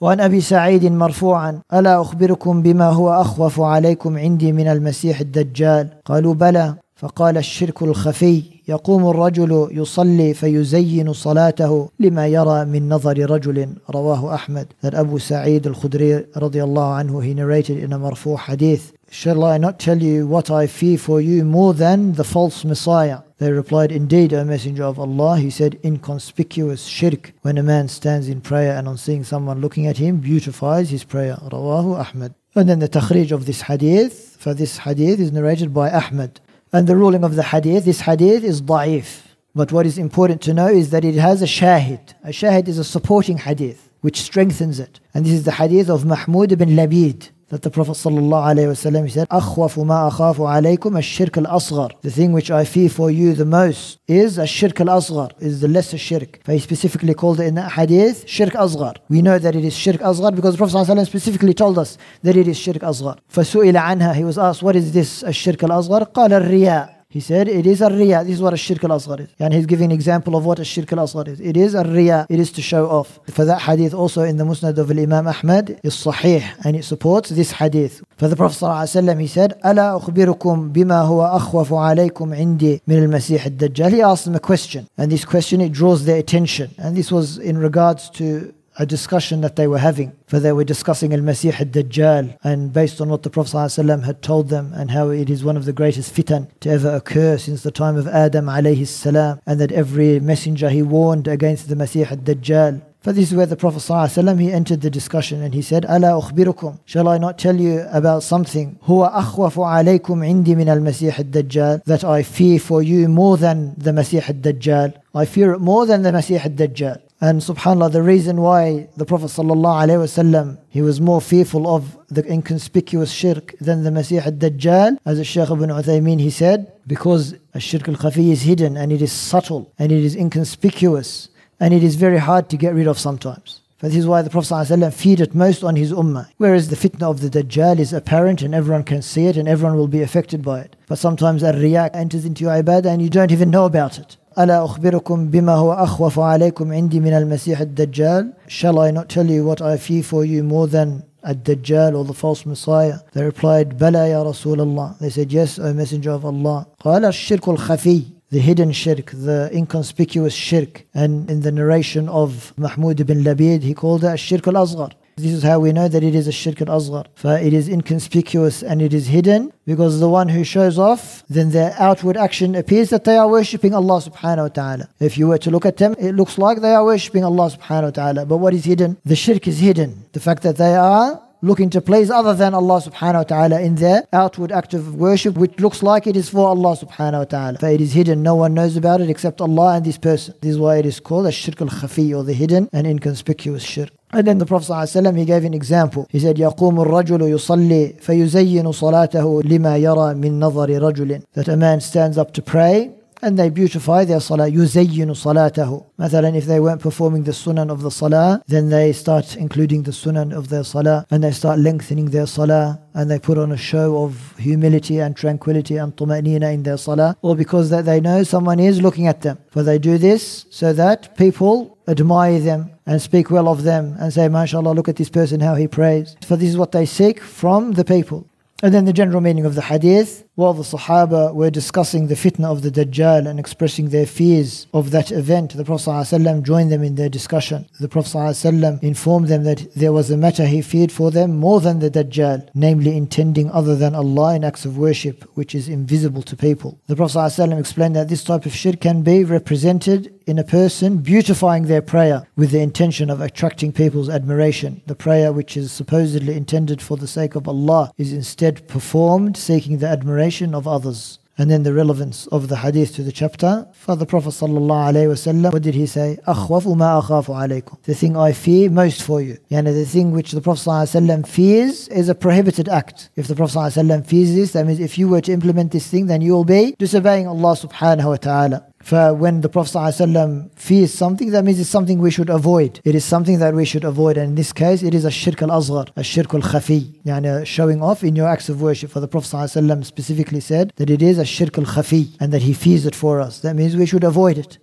وعن 0.00 0.20
أبي 0.20 0.40
سعيد 0.40 0.84
مرفوعا 0.84 1.60
ألا 1.72 2.00
أخبركم 2.00 2.62
بما 2.62 2.84
هو 2.84 3.20
أخوف 3.20 3.60
عليكم 3.60 4.18
عندي 4.18 4.52
من 4.52 4.68
المسيح 4.68 5.20
الدجال؟ 5.20 5.88
قالوا 6.04 6.34
بلى. 6.34 6.74
فقال 7.00 7.36
الشرك 7.36 7.82
الخفي 7.82 8.42
يقوم 8.68 9.10
الرجل 9.10 9.68
يصلي 9.70 10.34
فيزين 10.34 11.12
صلاته 11.12 11.88
لما 12.00 12.26
يرى 12.26 12.64
من 12.64 12.88
نظر 12.88 13.30
رجل 13.30 13.68
رواه 13.90 14.34
احمد 14.34 14.66
that 14.84 14.94
Abu 14.94 15.18
Sa'id 15.18 15.66
al-Khudri 15.66 16.36
رضي 16.36 16.64
الله 16.64 16.94
عنه 16.94 17.22
he 17.22 17.34
narrated 17.34 17.78
in 17.78 17.92
a 17.92 17.98
مرفوع 17.98 18.36
حديث 18.36 18.82
Shall 19.10 19.42
I 19.44 19.56
not 19.56 19.78
tell 19.78 20.02
you 20.02 20.26
what 20.26 20.50
I 20.50 20.66
fear 20.66 20.98
for 20.98 21.20
you 21.22 21.42
more 21.44 21.72
than 21.72 22.12
the 22.12 22.22
false 22.22 22.64
Messiah? 22.64 23.20
They 23.38 23.50
replied, 23.50 23.90
Indeed, 23.90 24.32
O 24.34 24.44
Messenger 24.44 24.84
of 24.84 25.00
Allah. 25.00 25.36
He 25.38 25.50
said, 25.50 25.80
Inconspicuous 25.82 26.84
shirk. 26.84 27.32
When 27.42 27.58
a 27.58 27.62
man 27.64 27.88
stands 27.88 28.28
in 28.28 28.40
prayer 28.40 28.76
and 28.76 28.86
on 28.86 28.98
seeing 28.98 29.24
someone 29.24 29.60
looking 29.60 29.88
at 29.88 29.96
him, 29.96 30.18
beautifies 30.18 30.90
his 30.90 31.02
prayer. 31.02 31.36
Rawahu 31.42 31.98
Ahmad. 31.98 32.34
And 32.54 32.68
then 32.68 32.78
the 32.78 32.88
takhrij 32.88 33.32
of 33.32 33.46
this 33.46 33.62
hadith, 33.62 34.36
for 34.38 34.54
this 34.54 34.78
hadith 34.78 35.18
is 35.18 35.32
narrated 35.32 35.74
by 35.74 35.90
Ahmad. 35.90 36.40
And 36.72 36.86
the 36.86 36.96
ruling 36.96 37.24
of 37.24 37.34
the 37.34 37.42
hadith, 37.42 37.84
this 37.84 38.02
hadith 38.02 38.44
is 38.44 38.62
da'if. 38.62 39.22
But 39.54 39.72
what 39.72 39.86
is 39.86 39.98
important 39.98 40.40
to 40.42 40.54
know 40.54 40.68
is 40.68 40.90
that 40.90 41.04
it 41.04 41.16
has 41.16 41.42
a 41.42 41.46
shahid. 41.46 42.14
A 42.22 42.28
shahid 42.28 42.68
is 42.68 42.78
a 42.78 42.84
supporting 42.84 43.38
hadith, 43.38 43.90
which 44.00 44.20
strengthens 44.20 44.78
it. 44.78 45.00
And 45.12 45.26
this 45.26 45.32
is 45.32 45.44
the 45.44 45.52
hadith 45.52 45.90
of 45.90 46.06
Mahmud 46.06 46.52
ibn 46.52 46.70
Labid 46.70 47.30
that 47.49 47.61
the 47.61 47.69
Prophet 47.69 47.91
ﷺ 47.91 49.11
said, 49.11 49.27
أخوف 49.29 49.79
ما 49.79 50.07
أخاف 50.07 50.41
عليكم 50.41 50.97
الشرك 50.97 51.37
الأصغر. 51.37 51.91
The 52.01 52.09
thing 52.09 52.31
which 52.33 52.49
I 52.49 52.65
fear 52.65 52.89
for 52.89 53.11
you 53.11 53.33
the 53.33 53.45
most 53.45 53.99
is 54.07 54.37
a 54.37 54.47
shirk 54.47 54.81
al-asghar, 54.81 55.31
is 55.39 55.61
the 55.61 55.67
lesser 55.67 55.97
shirk. 55.97 56.39
He 56.47 56.59
specifically 56.59 57.13
called 57.13 57.39
it 57.39 57.45
in 57.45 57.55
that 57.55 57.71
hadith, 57.73 58.27
shirk 58.27 58.53
asghar. 58.53 58.95
We 59.09 59.21
know 59.21 59.37
that 59.37 59.55
it 59.55 59.63
is 59.63 59.75
shirk 59.75 60.01
asghar 60.01 60.35
because 60.35 60.55
the 60.55 60.57
Prophet 60.57 60.75
ﷺ 60.75 61.05
specifically 61.05 61.53
told 61.53 61.77
us 61.77 61.97
that 62.23 62.35
it 62.35 62.47
is 62.47 62.57
shirk 62.57 62.81
asghar. 62.81 63.17
فسئل 63.31 63.77
عنها, 63.77 64.15
he 64.15 64.23
was 64.23 64.37
asked, 64.37 64.63
what 64.63 64.75
is 64.75 64.91
this 64.91 65.23
الشرك 65.23 65.63
الأصغر? 65.63 66.11
قال 66.13 66.33
الرياء. 66.33 66.95
He 67.09 67.21
said 67.21 67.47
it 67.47 67.65
is 67.65 67.81
a 67.81 67.89
riya. 67.89 68.25
This 68.25 68.33
is 68.33 68.41
what 68.41 68.53
a 68.53 68.57
shirk 68.57 68.83
al 68.83 68.89
asghar 68.89 69.21
is. 69.21 69.29
And 69.39 69.53
he's 69.53 69.65
giving 69.65 69.85
an 69.85 69.91
example 69.91 70.35
of 70.35 70.45
what 70.45 70.59
a 70.59 70.65
shirk 70.65 70.91
al 70.91 70.99
asghar 70.99 71.27
is. 71.29 71.39
It 71.39 71.55
is 71.55 71.73
a 71.73 71.83
riya. 71.83 72.25
It 72.29 72.39
is 72.39 72.51
to 72.53 72.61
show 72.61 72.87
off. 72.87 73.19
For 73.31 73.45
that 73.45 73.61
hadith 73.61 73.93
also 73.93 74.23
in 74.23 74.35
the 74.35 74.43
Musnad 74.43 74.77
of 74.77 74.91
Imam 74.91 75.25
Ahmad 75.27 75.79
is 75.81 75.95
sahih 75.95 76.43
and 76.65 76.75
it 76.75 76.83
supports 76.83 77.29
this 77.29 77.53
hadith. 77.53 78.03
For 78.17 78.27
the 78.27 78.35
Prophet 78.35 78.65
ﷺ 78.65 79.21
he 79.21 79.27
said, 79.27 79.53
ألا 79.63 79.97
أخبركم 79.97 80.71
بما 80.73 81.01
هو 81.01 81.25
أخوف 81.25 81.73
عليكم 81.73 82.33
عندي 82.33 82.81
من 82.87 82.97
المسيح 83.03 83.45
الدجال. 83.45 83.91
He 83.91 84.01
asked 84.01 84.25
them 84.25 84.35
a 84.35 84.39
question. 84.39 84.87
And 84.97 85.09
this 85.09 85.23
question 85.23 85.61
it 85.61 85.71
draws 85.71 86.03
their 86.03 86.17
attention. 86.17 86.71
And 86.77 86.97
this 86.97 87.11
was 87.11 87.37
in 87.37 87.57
regards 87.57 88.09
to 88.11 88.53
a 88.79 88.85
discussion 88.85 89.41
that 89.41 89.55
they 89.55 89.67
were 89.67 89.77
having. 89.77 90.11
For 90.27 90.39
they 90.39 90.51
were 90.51 90.63
discussing 90.63 91.13
Al 91.13 91.19
Masih 91.19 91.57
al 91.59 91.65
Dajjal, 91.67 92.37
and 92.43 92.73
based 92.73 92.99
on 92.99 93.09
what 93.09 93.23
the 93.23 93.29
Prophet 93.29 93.55
ﷺ 93.55 94.03
had 94.03 94.21
told 94.21 94.49
them, 94.49 94.73
and 94.73 94.91
how 94.91 95.09
it 95.09 95.29
is 95.29 95.43
one 95.43 95.57
of 95.57 95.65
the 95.65 95.73
greatest 95.73 96.13
fitan 96.13 96.47
to 96.59 96.69
ever 96.69 96.93
occur 96.93 97.37
since 97.37 97.63
the 97.63 97.71
time 97.71 97.95
of 97.95 98.07
Adam 98.07 98.47
alayhi 98.47 98.85
salam, 98.85 99.39
and 99.45 99.59
that 99.61 99.71
every 99.71 100.19
messenger 100.19 100.69
he 100.69 100.81
warned 100.81 101.27
against 101.27 101.69
the 101.69 101.75
Masih 101.75 102.09
al 102.11 102.17
Dajjal. 102.17 102.81
For 103.05 103.13
this 103.13 103.29
is 103.29 103.37
where 103.37 103.45
the 103.45 103.55
Prophet 103.55 103.83
ﷺ, 103.83 104.39
he 104.41 104.51
entered 104.51 104.81
the 104.81 104.89
discussion 104.89 105.43
and 105.43 105.53
he 105.53 105.61
said, 105.61 105.83
ألا 105.83 106.19
أخبركم 106.19 106.79
Shall 106.85 107.07
I 107.07 107.19
not 107.19 107.37
tell 107.37 107.55
you 107.55 107.85
about 107.91 108.23
something 108.23 108.77
هو 108.83 109.05
أخوف 109.05 109.59
عليكم 109.59 110.23
عندي 110.23 110.55
من 110.55 110.69
المسيح 110.69 111.19
الدجال 111.19 111.81
that 111.85 112.03
I 112.03 112.23
fear 112.23 112.57
for 112.57 112.81
you 112.81 113.07
more 113.07 113.37
than 113.37 113.75
the 113.77 113.91
Masih 113.91 114.27
al-Dajjal 114.27 114.95
I 115.13 115.25
fear 115.25 115.53
it 115.53 115.59
more 115.61 115.85
than 115.85 116.01
the 116.01 116.09
Masih 116.09 116.43
al-Dajjal 116.43 116.99
and 117.20 117.42
subhanAllah, 117.42 117.92
the 117.92 118.02
reason 118.02 118.40
why 118.40 118.88
the 118.96 119.04
Prophet 119.04 119.26
ﷺ, 119.26 120.58
he 120.70 120.80
was 120.80 121.00
more 121.00 121.20
fearful 121.20 121.74
of 121.74 121.98
the 122.08 122.24
inconspicuous 122.24 123.12
shirk 123.12 123.54
than 123.60 123.84
the 123.84 123.90
Masih 123.90 124.24
al-Dajjal, 124.24 124.98
as 125.04 125.26
Shaykh 125.26 125.50
ibn 125.50 125.68
Uthaymeen, 125.68 126.18
he 126.18 126.30
said, 126.30 126.72
because 126.86 127.34
shirk 127.58 127.88
al-khafi 127.88 128.32
is 128.32 128.42
hidden 128.42 128.78
and 128.78 128.90
it 128.90 129.02
is 129.02 129.12
subtle 129.12 129.70
and 129.78 129.92
it 129.92 130.02
is 130.02 130.16
inconspicuous 130.16 131.28
and 131.60 131.74
it 131.74 131.82
is 131.82 131.96
very 131.96 132.18
hard 132.18 132.48
to 132.48 132.56
get 132.56 132.74
rid 132.74 132.86
of 132.86 132.98
sometimes. 132.98 133.60
This 133.80 133.96
is 133.96 134.06
why 134.06 134.22
the 134.22 134.30
Prophet 134.30 134.54
ﷺ 134.54 134.92
feared 134.92 135.20
it 135.20 135.34
most 135.34 135.62
on 135.64 135.76
his 135.76 135.92
ummah. 135.92 136.28
Whereas 136.36 136.68
the 136.68 136.76
fitna 136.76 137.10
of 137.10 137.20
the 137.20 137.30
Dajjal 137.30 137.78
is 137.78 137.92
apparent 137.94 138.42
and 138.42 138.54
everyone 138.54 138.84
can 138.84 139.00
see 139.02 139.26
it 139.26 139.36
and 139.36 139.48
everyone 139.48 139.76
will 139.76 139.88
be 139.88 140.02
affected 140.02 140.42
by 140.42 140.60
it. 140.60 140.76
But 140.86 140.98
sometimes 140.98 141.42
a 141.42 141.52
riyak 141.52 141.90
enters 141.94 142.24
into 142.24 142.44
your 142.44 142.62
ibadah 142.62 142.86
and 142.86 143.00
you 143.00 143.08
don't 143.08 143.32
even 143.32 143.50
know 143.50 143.64
about 143.64 143.98
it. 143.98 144.16
ألا 144.38 144.64
أخبركم 144.64 145.30
بما 145.30 145.54
هو 145.54 145.72
أخوف 145.72 146.18
عليكم 146.18 146.72
عندي 146.72 147.00
من 147.00 147.12
المسيح 147.12 147.60
الدجال 147.60 148.32
Shall 148.48 148.78
I 148.78 148.90
not 148.90 149.08
tell 149.08 149.26
you 149.26 149.44
what 149.44 149.60
I 149.60 149.76
fear 149.76 150.02
for 150.02 150.24
you 150.24 150.42
more 150.42 150.66
than 150.66 151.02
الدجال 151.26 151.94
or 151.94 152.04
the 152.04 152.14
false 152.14 152.46
Messiah? 152.46 152.98
They 153.12 153.22
replied 153.22 153.74
بلى 153.78 154.10
يا 154.10 154.22
رسول 154.22 154.60
الله 154.60 154.94
They 155.00 155.10
said 155.10 155.32
yes 155.32 155.58
O 155.58 155.72
Messenger 155.72 156.10
of 156.12 156.24
Allah 156.24 156.66
قال 156.80 157.04
الشرك 157.04 157.48
الخفي 157.48 158.20
the 158.30 158.38
hidden 158.38 158.70
shirk, 158.70 159.10
the 159.10 159.50
inconspicuous 159.52 160.32
shirk. 160.34 160.86
And 160.94 161.28
in 161.28 161.40
the 161.40 161.50
narration 161.50 162.08
of 162.08 162.56
Mahmud 162.56 163.00
ibn 163.00 163.24
Labid, 163.24 163.62
he 163.62 163.74
called 163.74 164.04
it 164.04 164.18
shirk 164.18 164.46
al 164.46 164.54
asghar. 164.54 164.92
This 165.22 165.32
is 165.32 165.42
how 165.42 165.60
we 165.60 165.72
know 165.72 165.88
that 165.88 166.02
it 166.02 166.14
is 166.14 166.26
a 166.26 166.32
shirk 166.32 166.60
al-asghar. 166.62 167.06
For 167.14 167.36
it 167.36 167.52
is 167.52 167.68
inconspicuous 167.68 168.62
and 168.62 168.80
it 168.80 168.94
is 168.94 169.06
hidden 169.08 169.52
because 169.66 170.00
the 170.00 170.08
one 170.08 170.28
who 170.28 170.44
shows 170.44 170.78
off, 170.78 171.22
then 171.28 171.50
their 171.50 171.74
outward 171.78 172.16
action 172.16 172.54
appears 172.54 172.90
that 172.90 173.04
they 173.04 173.16
are 173.16 173.28
worshipping 173.28 173.74
Allah 173.74 174.00
subhanahu 174.00 174.48
wa 174.48 174.48
ta'ala. 174.48 174.88
If 174.98 175.18
you 175.18 175.28
were 175.28 175.38
to 175.38 175.50
look 175.50 175.66
at 175.66 175.76
them, 175.76 175.94
it 175.98 176.12
looks 176.12 176.38
like 176.38 176.60
they 176.60 176.74
are 176.74 176.84
worshipping 176.84 177.24
Allah 177.24 177.50
subhanahu 177.50 177.90
wa 177.90 177.90
ta'ala. 177.90 178.26
But 178.26 178.38
what 178.38 178.54
is 178.54 178.64
hidden? 178.64 178.96
The 179.04 179.16
shirk 179.16 179.46
is 179.46 179.58
hidden. 179.60 180.06
The 180.12 180.20
fact 180.20 180.42
that 180.42 180.56
they 180.56 180.74
are 180.74 181.20
looking 181.42 181.70
to 181.70 181.80
please 181.80 182.10
other 182.10 182.34
than 182.34 182.54
Allah 182.54 182.80
subhanahu 182.80 183.14
wa 183.14 183.22
ta'ala 183.22 183.60
in 183.60 183.76
their 183.76 184.06
outward 184.12 184.52
act 184.52 184.74
of 184.74 184.94
worship, 184.94 185.36
which 185.36 185.58
looks 185.58 185.82
like 185.82 186.06
it 186.06 186.16
is 186.16 186.28
for 186.28 186.48
Allah 186.48 186.76
subhanahu 186.76 187.18
wa 187.18 187.24
ta'ala. 187.24 187.58
But 187.60 187.72
it 187.74 187.80
is 187.80 187.92
hidden, 187.92 188.22
no 188.22 188.34
one 188.34 188.54
knows 188.54 188.76
about 188.76 189.00
it 189.00 189.10
except 189.10 189.40
Allah 189.40 189.76
and 189.76 189.84
this 189.84 189.98
person. 189.98 190.34
This 190.40 190.52
is 190.52 190.58
why 190.58 190.76
it 190.76 190.86
is 190.86 191.00
called 191.00 191.26
a 191.26 191.32
shirk 191.32 191.60
al 191.60 191.68
khafi 191.68 192.16
or 192.16 192.24
the 192.24 192.34
hidden 192.34 192.68
and 192.72 192.86
inconspicuous 192.86 193.62
shirk. 193.62 193.90
And 194.12 194.26
then 194.26 194.38
the 194.38 194.46
Prophet 194.46 194.72
ﷺ, 194.72 195.16
he 195.16 195.24
gave 195.24 195.44
an 195.44 195.54
example. 195.54 196.06
He 196.10 196.18
said, 196.18 196.36
يقوم 196.36 196.80
الرجل 196.80 197.22
يصلي 197.22 197.94
فيزين 198.00 198.72
صلاته 198.72 199.42
لما 199.42 199.76
يرى 199.76 200.14
من 200.14 200.40
نظر 200.40 200.68
رجل. 200.68 201.22
That 201.34 201.48
a 201.48 201.56
man 201.56 201.80
stands 201.80 202.18
up 202.18 202.32
to 202.34 202.42
pray 202.42 202.90
and 203.21 203.39
they 203.39 203.49
beautify 203.49 204.05
their 204.05 204.19
salah 204.19 204.49
يزين 204.49 205.13
صلاته 205.13 205.81
مثلا 205.99 206.37
if 206.37 206.45
they 206.45 206.59
weren't 206.59 206.81
performing 206.81 207.23
the 207.23 207.31
sunan 207.31 207.71
of 207.71 207.81
the 207.81 207.89
salah 207.89 208.41
then 208.47 208.69
they 208.69 208.91
start 208.91 209.35
including 209.37 209.83
the 209.83 209.91
sunan 209.91 210.35
of 210.35 210.49
their 210.49 210.63
salah 210.63 211.05
and 211.09 211.23
they 211.23 211.31
start 211.31 211.57
lengthening 211.59 212.09
their 212.11 212.27
salah 212.27 212.79
and 212.93 213.09
they 213.09 213.17
put 213.17 213.37
on 213.37 213.51
a 213.51 213.57
show 213.57 214.03
of 214.03 214.35
humility 214.37 214.99
and 214.99 215.15
tranquility 215.15 215.77
and 215.77 215.95
tumanina 215.95 216.53
in 216.53 216.63
their 216.63 216.77
salah 216.77 217.15
or 217.21 217.35
because 217.35 217.69
that 217.69 217.85
they 217.85 217.99
know 217.99 218.23
someone 218.23 218.59
is 218.59 218.81
looking 218.81 219.07
at 219.07 219.21
them 219.21 219.37
for 219.49 219.63
they 219.63 219.79
do 219.79 219.97
this 219.97 220.45
so 220.49 220.73
that 220.73 221.15
people 221.17 221.77
admire 221.87 222.39
them 222.39 222.69
and 222.85 223.01
speak 223.01 223.31
well 223.31 223.47
of 223.47 223.63
them 223.63 223.95
and 223.99 224.13
say 224.13 224.27
mashallah 224.27 224.73
look 224.73 224.89
at 224.89 224.97
this 224.97 225.09
person 225.09 225.39
how 225.39 225.55
he 225.55 225.67
prays 225.67 226.15
for 226.25 226.35
this 226.35 226.49
is 226.49 226.57
what 226.57 226.71
they 226.73 226.85
seek 226.85 227.21
from 227.21 227.71
the 227.73 227.85
people 227.85 228.27
and 228.63 228.73
then 228.73 228.85
the 228.85 228.93
general 228.93 229.21
meaning 229.21 229.45
of 229.45 229.55
the 229.55 229.61
hadith 229.61 230.23
while 230.39 230.53
the 230.53 230.63
Sahaba 230.63 231.33
were 231.33 231.49
discussing 231.49 232.07
the 232.07 232.15
fitna 232.15 232.51
of 232.51 232.61
the 232.61 232.69
Dajjal 232.69 233.27
and 233.27 233.39
expressing 233.39 233.89
their 233.89 234.05
fears 234.05 234.67
of 234.73 234.91
that 234.91 235.11
event, 235.11 235.55
the 235.55 235.63
Prophet 235.63 235.89
ﷺ 235.89 236.43
joined 236.43 236.71
them 236.71 236.83
in 236.83 236.95
their 236.95 237.09
discussion. 237.09 237.67
The 237.79 237.87
Prophet 237.87 238.17
ﷺ 238.17 238.83
informed 238.83 239.29
them 239.29 239.43
that 239.45 239.73
there 239.75 239.93
was 239.93 240.11
a 240.11 240.17
matter 240.17 240.45
he 240.45 240.61
feared 240.61 240.91
for 240.91 241.09
them 241.09 241.37
more 241.37 241.61
than 241.61 241.79
the 241.79 241.89
Dajjal, 241.89 242.49
namely 242.53 242.97
intending 242.97 243.49
other 243.51 243.75
than 243.75 243.95
Allah 243.95 244.35
in 244.35 244.43
acts 244.43 244.65
of 244.65 244.77
worship, 244.77 245.23
which 245.35 245.55
is 245.55 245.69
invisible 245.69 246.21
to 246.23 246.35
people. 246.35 246.79
The 246.87 246.95
Prophet 246.97 247.17
ﷺ 247.17 247.59
explained 247.59 247.95
that 247.95 248.09
this 248.09 248.23
type 248.23 248.45
of 248.45 248.53
shirk 248.53 248.81
can 248.81 249.03
be 249.03 249.23
represented 249.23 250.11
in 250.27 250.39
a 250.39 250.43
person 250.43 250.97
beautifying 250.97 251.65
their 251.65 251.81
prayer 251.81 252.27
with 252.35 252.51
the 252.51 252.59
intention 252.59 253.09
of 253.09 253.21
attracting 253.21 253.71
people's 253.71 254.09
admiration. 254.09 254.81
The 254.87 254.95
prayer, 254.95 255.31
which 255.31 255.55
is 255.55 255.71
supposedly 255.71 256.35
intended 256.35 256.81
for 256.81 256.97
the 256.97 257.07
sake 257.07 257.35
of 257.35 257.47
Allah, 257.47 257.91
is 257.97 258.11
instead 258.11 258.67
performed 258.67 259.37
seeking 259.37 259.77
the 259.77 259.87
admiration 259.87 260.25
of 260.53 260.67
others. 260.67 261.19
And 261.37 261.51
then 261.51 261.63
the 261.63 261.73
relevance 261.73 262.27
of 262.27 262.47
the 262.47 262.55
hadith 262.55 262.95
to 262.95 263.03
the 263.03 263.11
chapter. 263.11 263.67
For 263.73 263.97
the 263.97 264.05
Prophet 264.05 264.29
ﷺ, 264.29 265.51
what 265.51 265.61
did 265.61 265.75
he 265.75 265.85
say? 265.85 266.17
أخوف 266.25 266.65
ما 266.77 267.01
أخاف 267.01 267.29
عليكم. 267.29 267.83
The 267.83 267.93
thing 267.93 268.15
I 268.15 268.31
fear 268.31 268.69
most 268.69 269.03
for 269.03 269.21
you. 269.21 269.37
Yani 269.51 269.73
the 269.73 269.85
thing 269.85 270.11
which 270.11 270.31
the 270.31 270.39
Prophet 270.39 270.69
ﷺ 270.69 271.27
fears 271.27 271.89
is 271.89 272.07
a 272.07 272.15
prohibited 272.15 272.69
act. 272.69 273.09
If 273.17 273.27
the 273.27 273.35
Prophet 273.35 273.57
ﷺ 273.57 274.05
fears 274.05 274.33
this, 274.33 274.53
that 274.53 274.65
means 274.65 274.79
if 274.79 274.97
you 274.97 275.09
were 275.09 275.19
to 275.19 275.33
implement 275.33 275.73
this 275.73 275.87
thing, 275.87 276.05
then 276.05 276.21
you 276.21 276.31
will 276.31 276.45
be 276.45 276.73
disobeying 276.79 277.27
Allah 277.27 277.57
subhanahu 277.57 278.05
wa 278.05 278.15
ta'ala. 278.15 278.65
For 278.82 279.12
when 279.12 279.42
the 279.42 279.48
Prophet 279.48 279.76
ﷺ 279.76 280.58
fears 280.58 280.92
something, 280.92 281.30
that 281.32 281.44
means 281.44 281.60
it's 281.60 281.68
something 281.68 281.98
we 281.98 282.10
should 282.10 282.30
avoid. 282.30 282.80
It 282.82 282.94
is 282.94 283.04
something 283.04 283.38
that 283.38 283.54
we 283.54 283.64
should 283.64 283.84
avoid. 283.84 284.16
And 284.16 284.30
in 284.30 284.34
this 284.36 284.52
case, 284.52 284.82
it 284.82 284.94
is 284.94 285.04
a 285.04 285.10
shirk 285.10 285.42
al 285.42 285.50
asghar, 285.50 285.90
a 285.96 286.02
shirk 286.02 286.32
al 286.32 286.40
khafi, 286.40 287.46
showing 287.46 287.82
off 287.82 288.02
in 288.02 288.16
your 288.16 288.26
acts 288.26 288.48
of 288.48 288.62
worship. 288.62 288.90
For 288.90 289.00
the 289.00 289.08
Prophet 289.08 289.36
ﷺ 289.36 289.84
specifically 289.84 290.40
said 290.40 290.72
that 290.76 290.88
it 290.88 291.02
is 291.02 291.18
a 291.18 291.26
shirk 291.26 291.58
al 291.58 291.64
khafi 291.64 292.16
and 292.20 292.32
that 292.32 292.42
he 292.42 292.54
fears 292.54 292.86
it 292.86 292.94
for 292.94 293.20
us. 293.20 293.40
That 293.40 293.54
means 293.54 293.76
we 293.76 293.86
should 293.86 294.02
avoid 294.02 294.38
it. 294.38 294.58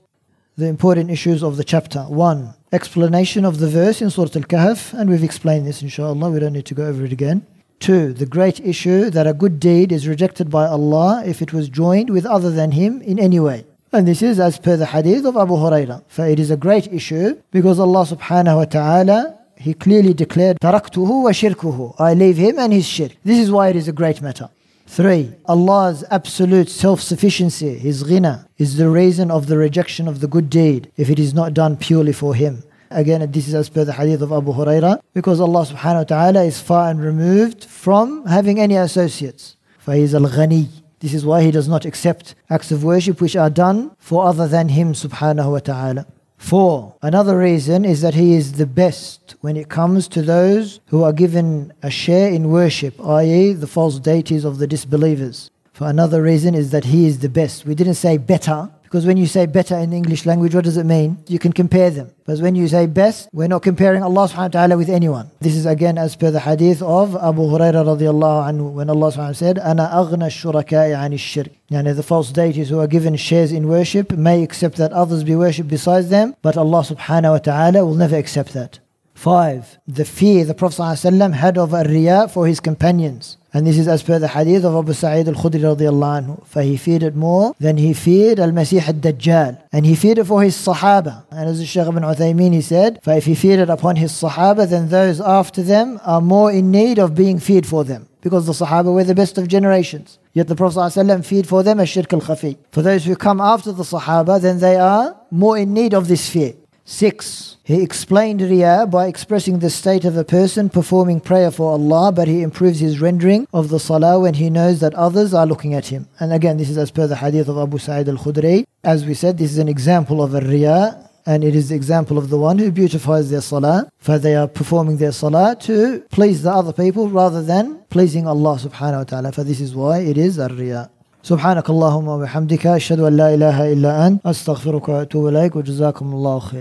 The 0.57 0.65
important 0.65 1.11
issues 1.11 1.43
of 1.43 1.55
the 1.55 1.63
chapter. 1.63 2.01
One, 2.01 2.55
explanation 2.73 3.45
of 3.45 3.59
the 3.59 3.69
verse 3.69 4.01
in 4.01 4.09
Surah 4.09 4.31
Al 4.35 4.41
Kahf, 4.41 4.93
and 4.93 5.09
we've 5.09 5.23
explained 5.23 5.67
this 5.67 5.83
inshallah, 5.83 6.31
we 6.31 6.39
don't 6.39 6.53
need 6.53 6.65
to 6.65 6.73
go 6.73 6.87
over 6.87 7.05
it 7.05 7.11
again. 7.11 7.45
Two, 7.79 8.11
the 8.11 8.25
great 8.25 8.59
issue 8.61 9.11
that 9.11 9.27
a 9.27 9.33
good 9.35 9.59
deed 9.59 9.91
is 9.91 10.07
rejected 10.07 10.49
by 10.49 10.65
Allah 10.65 11.23
if 11.23 11.43
it 11.43 11.53
was 11.53 11.69
joined 11.69 12.09
with 12.09 12.25
other 12.25 12.49
than 12.49 12.71
Him 12.71 13.03
in 13.03 13.19
any 13.19 13.39
way. 13.39 13.65
And 13.93 14.07
this 14.07 14.21
is 14.21 14.39
as 14.39 14.59
per 14.59 14.75
the 14.75 14.85
hadith 14.85 15.25
of 15.25 15.37
Abu 15.37 15.53
Huraira. 15.53 16.03
For 16.07 16.25
it 16.27 16.39
is 16.39 16.51
a 16.51 16.57
great 16.57 16.91
issue 16.91 17.41
because 17.51 17.79
Allah 17.79 18.05
subhanahu 18.05 18.57
wa 18.57 18.65
ta'ala, 18.65 19.37
He 19.55 19.73
clearly 19.73 20.13
declared, 20.13 20.59
Taraktuhu 20.59 21.23
wa 21.23 21.31
shirkuhu. 21.31 21.95
I 21.99 22.13
leave 22.13 22.37
him 22.37 22.59
and 22.59 22.73
his 22.73 22.85
shirk. 22.85 23.13
This 23.23 23.39
is 23.39 23.49
why 23.49 23.69
it 23.69 23.75
is 23.75 23.87
a 23.87 23.93
great 23.93 24.21
matter. 24.21 24.49
Three, 24.87 25.33
Allah's 25.45 26.03
absolute 26.11 26.69
self 26.69 27.01
sufficiency, 27.01 27.77
His 27.77 28.03
ghina, 28.03 28.47
is 28.57 28.77
the 28.77 28.89
reason 28.89 29.29
of 29.31 29.47
the 29.47 29.57
rejection 29.57 30.07
of 30.07 30.21
the 30.21 30.27
good 30.27 30.49
deed 30.49 30.91
if 30.95 31.09
it 31.09 31.19
is 31.19 31.33
not 31.33 31.53
done 31.53 31.75
purely 31.75 32.13
for 32.13 32.33
Him. 32.35 32.63
Again, 32.89 33.29
this 33.31 33.49
is 33.49 33.55
as 33.55 33.67
per 33.67 33.83
the 33.83 33.93
hadith 33.93 34.21
of 34.21 34.31
Abu 34.31 34.53
Huraira, 34.53 35.01
because 35.13 35.41
Allah 35.41 35.65
subhanahu 35.65 35.97
wa 35.97 36.03
ta'ala 36.03 36.43
is 36.43 36.61
far 36.61 36.89
and 36.89 37.01
removed 37.01 37.65
from 37.65 38.25
having 38.25 38.59
any 38.59 38.75
associates. 38.75 39.57
For 39.79 39.93
He 39.93 40.01
is 40.01 40.15
Al 40.15 40.21
Ghani, 40.21 40.69
this 40.99 41.13
is 41.13 41.25
why 41.25 41.43
he 41.43 41.51
does 41.51 41.67
not 41.67 41.85
accept 41.85 42.35
acts 42.49 42.71
of 42.71 42.83
worship 42.83 43.21
which 43.21 43.35
are 43.35 43.49
done 43.49 43.91
for 43.99 44.25
other 44.25 44.47
than 44.47 44.69
him 44.69 44.93
subhanahu 44.93 45.51
wa 45.51 45.59
ta'ala. 45.59 46.07
Four, 46.37 46.95
another 47.01 47.37
reason 47.37 47.83
is 47.83 48.01
that 48.01 48.13
he 48.13 48.33
is 48.33 48.53
the 48.53 48.67
best 48.67 49.35
when 49.41 49.57
it 49.57 49.69
comes 49.69 50.07
to 50.09 50.21
those 50.21 50.79
who 50.87 51.03
are 51.03 51.13
given 51.13 51.73
a 51.81 51.89
share 51.89 52.31
in 52.31 52.49
worship, 52.49 52.99
i.e., 53.05 53.53
the 53.53 53.67
false 53.67 53.99
deities 53.99 54.45
of 54.45 54.59
the 54.59 54.67
disbelievers. 54.67 55.49
For 55.73 55.87
another 55.87 56.21
reason 56.23 56.55
is 56.55 56.71
that 56.71 56.85
he 56.85 57.05
is 57.05 57.19
the 57.19 57.29
best. 57.29 57.65
We 57.65 57.75
didn't 57.75 57.95
say 57.95 58.17
better, 58.17 58.69
because 58.87 59.05
when 59.05 59.17
you 59.17 59.27
say 59.27 59.45
better 59.45 59.75
in 59.75 59.91
English 59.91 60.25
language, 60.25 60.55
what 60.55 60.63
does 60.63 60.77
it 60.77 60.85
mean? 60.85 61.17
You 61.27 61.39
can 61.39 61.51
compare 61.51 61.89
them. 61.89 62.09
But 62.25 62.39
when 62.39 62.55
you 62.55 62.69
say 62.69 62.85
best, 62.85 63.27
we're 63.33 63.49
not 63.49 63.61
comparing 63.61 64.01
Allah 64.01 64.29
subhanahu 64.29 64.53
wa 64.53 64.59
ta'ala 64.59 64.77
with 64.77 64.89
anyone. 64.89 65.29
This 65.41 65.57
is 65.57 65.65
again 65.65 65.97
as 65.97 66.15
per 66.15 66.31
the 66.31 66.39
hadith 66.39 66.81
of 66.81 67.13
Abu 67.17 67.41
Hurairah 67.41 67.83
radiallahu 67.83 68.47
anhu 68.49 68.71
when 68.71 68.89
Allah 68.89 69.11
subhanahu 69.11 69.17
wa 69.17 69.19
ta'ala 69.19 69.33
said, 69.33 69.59
Ana 69.59 69.89
aghna 69.91 70.29
shuraka'i 70.31 70.97
ani 70.97 71.17
shirk. 71.17 71.49
Yani 71.69 71.93
the 71.97 72.01
false 72.01 72.31
deities 72.31 72.69
who 72.69 72.79
are 72.79 72.87
given 72.87 73.17
shares 73.17 73.51
in 73.51 73.67
worship 73.67 74.13
may 74.13 74.41
accept 74.41 74.77
that 74.77 74.93
others 74.93 75.25
be 75.25 75.35
worshipped 75.35 75.67
besides 75.67 76.07
them, 76.07 76.37
but 76.41 76.55
Allah 76.55 76.79
subhanahu 76.79 77.31
wa 77.31 77.37
ta'ala 77.39 77.85
will 77.85 77.95
never 77.95 78.15
accept 78.15 78.53
that. 78.53 78.79
Five, 79.17 79.79
the 79.87 80.05
fear 80.05 80.45
the 80.45 80.53
Prophet 80.53 80.79
ﷺ 80.79 81.33
had 81.33 81.57
of 81.57 81.71
riya 81.71 82.27
for 82.27 82.45
his 82.45 82.59
companions. 82.59 83.37
And 83.51 83.65
this 83.65 83.79
is 83.79 83.87
as 83.87 84.03
per 84.03 84.19
the 84.19 84.27
hadith 84.27 84.63
of 84.63 84.75
Abu 84.75 84.93
Sa'id 84.93 85.27
al-Khudri 85.27 85.61
radiallahu 85.61 86.21
anhu. 86.21 86.45
For 86.45 86.61
he 86.61 86.77
feared 86.77 87.01
it 87.01 87.15
more 87.15 87.55
than 87.59 87.77
he 87.77 87.95
feared 87.95 88.39
al-Masih 88.39 88.87
al-Dajjal. 88.87 89.59
And 89.71 89.87
he 89.87 89.95
feared 89.95 90.19
it 90.19 90.25
for 90.25 90.43
his 90.43 90.55
Sahaba. 90.55 91.25
And 91.31 91.49
as 91.49 91.57
the 91.57 91.65
Shaykh 91.65 91.87
ibn 91.87 92.03
Uthaymeen 92.03 92.53
he 92.53 92.61
said, 92.61 92.99
for 93.01 93.13
if 93.13 93.25
he 93.25 93.33
feared 93.33 93.59
it 93.59 93.71
upon 93.71 93.95
his 93.95 94.11
Sahaba, 94.11 94.69
then 94.69 94.89
those 94.89 95.19
after 95.19 95.63
them 95.63 95.99
are 96.05 96.21
more 96.21 96.51
in 96.51 96.69
need 96.69 96.99
of 96.99 97.15
being 97.15 97.39
feared 97.39 97.65
for 97.65 97.83
them. 97.83 98.07
Because 98.21 98.45
the 98.45 98.53
Sahaba 98.53 98.93
were 98.93 99.03
the 99.03 99.15
best 99.15 99.39
of 99.39 99.47
generations. 99.47 100.19
Yet 100.33 100.47
the 100.47 100.55
Prophet 100.55 100.77
ﷺ 100.77 101.25
feared 101.25 101.47
for 101.47 101.63
them 101.63 101.79
a 101.79 101.87
shirk 101.87 102.13
al-khafi. 102.13 102.55
For 102.71 102.83
those 102.83 103.05
who 103.05 103.15
come 103.15 103.41
after 103.41 103.71
the 103.71 103.81
Sahaba, 103.81 104.39
then 104.39 104.59
they 104.59 104.75
are 104.75 105.19
more 105.31 105.57
in 105.57 105.73
need 105.73 105.95
of 105.95 106.07
this 106.07 106.29
fear. 106.29 106.53
Six, 106.86 107.58
he 107.62 107.80
explained 107.80 108.40
Riyah 108.40 108.90
by 108.90 109.06
expressing 109.06 109.60
the 109.60 109.70
state 109.70 110.04
of 110.04 110.16
a 110.16 110.24
person 110.24 110.68
performing 110.68 111.20
prayer 111.20 111.52
for 111.52 111.70
Allah, 111.72 112.10
but 112.10 112.26
he 112.26 112.42
improves 112.42 112.80
his 112.80 113.00
rendering 113.00 113.46
of 113.52 113.68
the 113.68 113.78
Salah 113.78 114.18
when 114.18 114.34
he 114.34 114.50
knows 114.50 114.80
that 114.80 114.92
others 114.94 115.32
are 115.32 115.46
looking 115.46 115.74
at 115.74 115.86
him. 115.86 116.08
And 116.18 116.32
again, 116.32 116.56
this 116.56 116.68
is 116.68 116.76
as 116.76 116.90
per 116.90 117.06
the 117.06 117.16
hadith 117.16 117.48
of 117.48 117.56
Abu 117.56 117.78
Sa'id 117.78 118.08
al 118.08 118.16
Khudri. 118.16 118.66
As 118.82 119.06
we 119.06 119.14
said, 119.14 119.38
this 119.38 119.52
is 119.52 119.58
an 119.58 119.68
example 119.68 120.20
of 120.22 120.34
a 120.34 120.40
Riyah, 120.40 121.08
and 121.24 121.44
it 121.44 121.54
is 121.54 121.68
the 121.68 121.76
example 121.76 122.18
of 122.18 122.30
the 122.30 122.38
one 122.38 122.58
who 122.58 122.72
beautifies 122.72 123.30
their 123.30 123.42
Salah, 123.42 123.88
for 123.98 124.18
they 124.18 124.34
are 124.34 124.48
performing 124.48 124.96
their 124.96 125.12
Salah 125.12 125.56
to 125.60 126.02
please 126.10 126.42
the 126.42 126.50
other 126.50 126.72
people 126.72 127.08
rather 127.08 127.42
than 127.42 127.78
pleasing 127.90 128.26
Allah 128.26 128.58
subhanahu 128.58 128.98
wa 128.98 129.04
ta'ala. 129.04 129.32
For 129.32 129.44
this 129.44 129.60
is 129.60 129.72
why 129.72 130.00
it 130.00 130.18
is 130.18 130.38
a 130.38 130.48
Riyah. 130.48 130.88
سبحانك 131.24 131.70
اللهم 131.70 132.08
وبحمدك 132.08 132.66
أشهد 132.66 133.00
أن 133.00 133.16
لا 133.16 133.34
إله 133.34 133.72
إلا 133.72 134.06
أنت 134.06 134.26
أستغفرك 134.26 134.88
وأتوب 134.88 135.28
إليك 135.28 135.56
وجزاكم 135.56 136.12
الله 136.12 136.38
خير 136.38 136.60